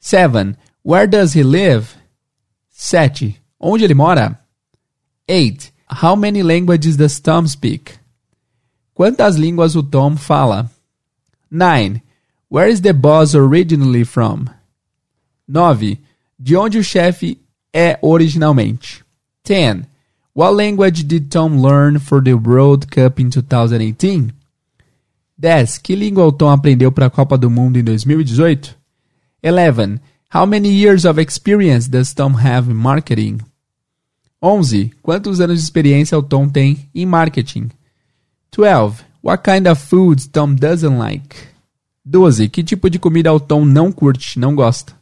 7. 0.00 0.56
Where 0.82 1.06
does 1.06 1.36
he 1.36 1.42
live? 1.42 1.86
7. 2.70 3.36
Onde 3.60 3.84
ele 3.84 3.94
mora? 3.94 4.41
8. 5.28 5.70
How 5.88 6.16
many 6.16 6.42
languages 6.42 6.96
does 6.96 7.20
Tom 7.20 7.46
speak? 7.46 7.98
Quantas 8.94 9.36
línguas 9.36 9.76
o 9.76 9.82
Tom 9.82 10.16
fala? 10.16 10.70
9. 11.50 12.02
Where 12.48 12.68
is 12.68 12.80
the 12.80 12.92
boss 12.92 13.34
originally 13.34 14.04
from? 14.04 14.48
9. 15.48 15.98
De 16.38 16.56
onde 16.56 16.78
o 16.78 16.82
chefe 16.82 17.38
é 17.72 17.98
originalmente? 18.02 19.04
10. 19.44 19.86
What 20.34 20.54
language 20.54 21.04
did 21.04 21.30
Tom 21.30 21.60
learn 21.60 21.98
for 21.98 22.22
the 22.22 22.34
World 22.34 22.88
Cup 22.88 23.20
in 23.20 23.30
2018? 23.30 24.32
10. 25.38 25.78
Que 25.78 25.94
língua 25.94 26.24
o 26.24 26.32
Tom 26.32 26.50
aprendeu 26.50 26.90
para 26.90 27.06
a 27.06 27.10
Copa 27.10 27.36
do 27.36 27.50
Mundo 27.50 27.78
em 27.78 27.84
2018? 27.84 28.76
11. 29.42 30.00
How 30.34 30.46
many 30.46 30.68
years 30.68 31.04
of 31.04 31.20
experience 31.20 31.88
does 31.88 32.14
Tom 32.14 32.34
have 32.34 32.70
in 32.70 32.74
marketing? 32.76 33.40
11. 34.42 34.92
Quantos 35.02 35.40
anos 35.40 35.58
de 35.58 35.64
experiência 35.64 36.18
o 36.18 36.22
Tom 36.22 36.48
tem 36.48 36.88
em 36.94 37.06
marketing? 37.06 37.70
12. 38.54 39.04
What 39.22 39.44
kind 39.44 39.68
of 39.68 39.80
foods 39.80 40.26
Tom 40.26 40.54
doesn't 40.54 40.98
like? 40.98 41.36
12. 42.04 42.48
Que 42.48 42.64
tipo 42.64 42.90
de 42.90 42.98
comida 42.98 43.32
o 43.32 43.38
Tom 43.38 43.64
não 43.64 43.92
curte, 43.92 44.38
não 44.38 44.54
gosta? 44.54 44.94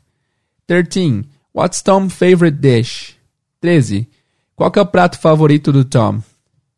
13. 0.67 1.25
What's 1.55 1.81
Tom's 1.81 2.13
favorite 2.13 2.59
dish? 2.59 3.17
13. 3.61 4.07
Qual 4.55 4.71
é 4.77 4.81
o 4.81 4.87
prato 4.87 5.19
favorito 5.19 5.73
do 5.73 5.85
Tom? 5.85 6.23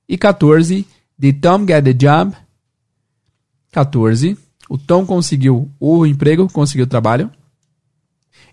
E 0.09 0.16
14. 0.16 0.87
Did 1.18 1.40
Tom 1.40 1.66
get 1.66 1.85
the 1.85 1.92
job? 1.92 2.35
14. 3.72 4.38
O 4.68 4.79
Tom 4.79 5.05
conseguiu 5.05 5.70
o 5.81 6.07
emprego, 6.07 6.48
conseguiu 6.48 6.85
o 6.85 6.88
trabalho. 6.88 7.31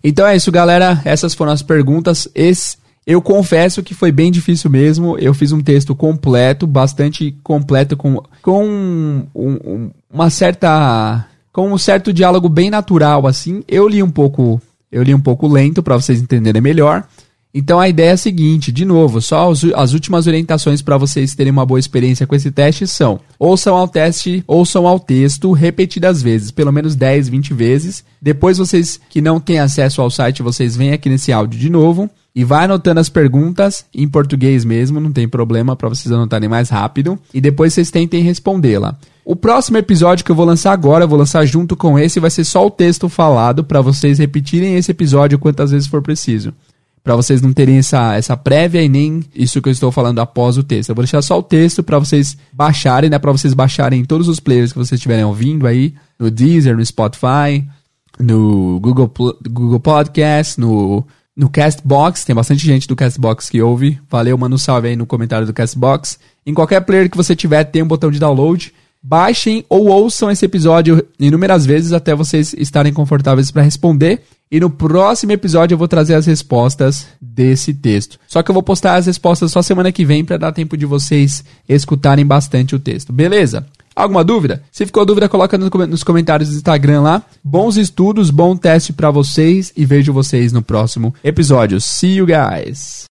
Então 0.02 0.26
é 0.26 0.34
isso, 0.34 0.50
galera. 0.50 1.00
Essas 1.04 1.32
foram 1.34 1.52
as 1.52 1.62
perguntas. 1.62 2.28
Esse, 2.34 2.76
eu 3.10 3.20
confesso 3.20 3.82
que 3.82 3.92
foi 3.92 4.12
bem 4.12 4.30
difícil 4.30 4.70
mesmo. 4.70 5.18
Eu 5.18 5.34
fiz 5.34 5.50
um 5.50 5.60
texto 5.60 5.96
completo, 5.96 6.64
bastante 6.64 7.36
completo, 7.42 7.96
com, 7.96 8.22
com 8.40 8.64
um, 8.64 9.26
um, 9.34 9.90
uma 10.08 10.30
certa. 10.30 11.26
com 11.52 11.72
um 11.72 11.76
certo 11.76 12.12
diálogo 12.12 12.48
bem 12.48 12.70
natural, 12.70 13.26
assim. 13.26 13.64
Eu 13.66 13.88
li 13.88 14.00
um 14.00 14.10
pouco. 14.10 14.62
Eu 14.92 15.02
li 15.02 15.12
um 15.12 15.20
pouco 15.20 15.48
lento 15.48 15.82
para 15.82 15.96
vocês 15.96 16.22
entenderem 16.22 16.62
melhor. 16.62 17.04
Então 17.52 17.80
a 17.80 17.88
ideia 17.88 18.10
é 18.10 18.12
a 18.12 18.16
seguinte, 18.16 18.70
de 18.70 18.84
novo, 18.84 19.20
só 19.20 19.50
as 19.50 19.92
últimas 19.92 20.28
orientações 20.28 20.80
para 20.80 20.96
vocês 20.96 21.34
terem 21.34 21.50
uma 21.50 21.66
boa 21.66 21.80
experiência 21.80 22.24
com 22.24 22.36
esse 22.36 22.52
teste 22.52 22.86
são: 22.86 23.18
ouçam 23.40 23.76
ao 23.76 23.88
teste, 23.88 24.44
ouçam 24.46 24.86
ao 24.86 25.00
texto 25.00 25.50
repetidas 25.50 26.22
vezes, 26.22 26.52
pelo 26.52 26.72
menos 26.72 26.94
10, 26.94 27.28
20 27.28 27.54
vezes. 27.54 28.04
Depois 28.22 28.58
vocês 28.58 29.00
que 29.10 29.20
não 29.20 29.40
têm 29.40 29.58
acesso 29.58 30.00
ao 30.00 30.10
site, 30.10 30.44
vocês 30.44 30.76
vêm 30.76 30.92
aqui 30.92 31.08
nesse 31.08 31.32
áudio 31.32 31.58
de 31.58 31.68
novo 31.68 32.08
e 32.34 32.44
vai 32.44 32.64
anotando 32.64 33.00
as 33.00 33.08
perguntas 33.08 33.84
em 33.94 34.08
português 34.08 34.64
mesmo, 34.64 35.00
não 35.00 35.12
tem 35.12 35.28
problema 35.28 35.74
para 35.74 35.88
vocês 35.88 36.12
anotarem 36.12 36.48
mais 36.48 36.68
rápido 36.68 37.18
e 37.34 37.40
depois 37.40 37.72
vocês 37.72 37.90
tentem 37.90 38.22
respondê-la. 38.22 38.96
O 39.24 39.36
próximo 39.36 39.78
episódio 39.78 40.24
que 40.24 40.30
eu 40.30 40.36
vou 40.36 40.46
lançar 40.46 40.72
agora, 40.72 41.06
vou 41.06 41.18
lançar 41.18 41.44
junto 41.44 41.76
com 41.76 41.98
esse, 41.98 42.20
vai 42.20 42.30
ser 42.30 42.44
só 42.44 42.66
o 42.66 42.70
texto 42.70 43.08
falado 43.08 43.64
para 43.64 43.80
vocês 43.80 44.18
repetirem 44.18 44.76
esse 44.76 44.90
episódio 44.90 45.38
quantas 45.38 45.70
vezes 45.70 45.88
for 45.88 46.02
preciso 46.02 46.52
para 47.02 47.16
vocês 47.16 47.40
não 47.40 47.52
terem 47.52 47.78
essa, 47.78 48.14
essa 48.14 48.36
prévia 48.36 48.82
e 48.82 48.88
nem 48.88 49.24
isso 49.34 49.60
que 49.62 49.68
eu 49.68 49.72
estou 49.72 49.90
falando 49.90 50.18
após 50.18 50.58
o 50.58 50.62
texto. 50.62 50.90
Eu 50.90 50.94
vou 50.94 51.02
deixar 51.02 51.22
só 51.22 51.38
o 51.38 51.42
texto 51.42 51.82
para 51.82 51.98
vocês 51.98 52.36
baixarem, 52.52 53.08
né? 53.08 53.18
Para 53.18 53.32
vocês 53.32 53.54
baixarem 53.54 54.04
todos 54.04 54.28
os 54.28 54.38
players 54.38 54.72
que 54.72 54.78
vocês 54.78 54.98
estiverem 54.98 55.24
ouvindo 55.24 55.66
aí, 55.66 55.94
no 56.18 56.30
Deezer, 56.30 56.76
no 56.76 56.84
Spotify, 56.84 57.66
no 58.18 58.78
Google, 58.80 59.10
Google 59.50 59.80
Podcast, 59.80 60.60
no, 60.60 61.06
no 61.40 61.48
Castbox. 61.48 62.22
Tem 62.22 62.36
bastante 62.36 62.66
gente 62.66 62.86
do 62.86 62.94
Castbox 62.94 63.48
que 63.48 63.62
ouve. 63.62 63.98
Valeu, 64.10 64.36
manda 64.36 64.54
um 64.54 64.58
salve 64.58 64.88
aí 64.88 64.96
no 64.96 65.06
comentário 65.06 65.46
do 65.46 65.54
Castbox. 65.54 66.18
Em 66.44 66.52
qualquer 66.52 66.82
player 66.82 67.10
que 67.10 67.16
você 67.16 67.34
tiver, 67.34 67.64
tem 67.64 67.82
um 67.82 67.88
botão 67.88 68.10
de 68.10 68.20
download. 68.20 68.74
Baixem 69.02 69.64
ou 69.66 69.88
ouçam 69.88 70.30
esse 70.30 70.44
episódio 70.44 71.02
inúmeras 71.18 71.64
vezes 71.64 71.94
até 71.94 72.14
vocês 72.14 72.52
estarem 72.52 72.92
confortáveis 72.92 73.50
para 73.50 73.62
responder. 73.62 74.20
E 74.52 74.60
no 74.60 74.68
próximo 74.68 75.32
episódio 75.32 75.74
eu 75.74 75.78
vou 75.78 75.88
trazer 75.88 76.14
as 76.14 76.26
respostas 76.26 77.06
desse 77.18 77.72
texto. 77.72 78.18
Só 78.28 78.42
que 78.42 78.50
eu 78.50 78.52
vou 78.52 78.62
postar 78.62 78.96
as 78.96 79.06
respostas 79.06 79.50
só 79.50 79.62
semana 79.62 79.90
que 79.90 80.04
vem 80.04 80.22
para 80.22 80.36
dar 80.36 80.52
tempo 80.52 80.76
de 80.76 80.84
vocês 80.84 81.42
escutarem 81.66 82.26
bastante 82.26 82.74
o 82.74 82.78
texto. 82.78 83.14
Beleza? 83.14 83.66
Alguma 84.00 84.24
dúvida? 84.24 84.62
Se 84.72 84.86
ficou 84.86 85.04
dúvida, 85.04 85.28
coloca 85.28 85.58
nos 85.58 86.02
comentários 86.02 86.48
do 86.48 86.56
Instagram 86.56 87.02
lá. 87.02 87.22
Bons 87.44 87.76
estudos, 87.76 88.30
bom 88.30 88.56
teste 88.56 88.92
para 88.92 89.10
vocês 89.10 89.72
e 89.76 89.84
vejo 89.84 90.12
vocês 90.12 90.52
no 90.52 90.62
próximo 90.62 91.14
episódio. 91.22 91.80
See 91.80 92.16
you 92.16 92.26
guys! 92.26 93.08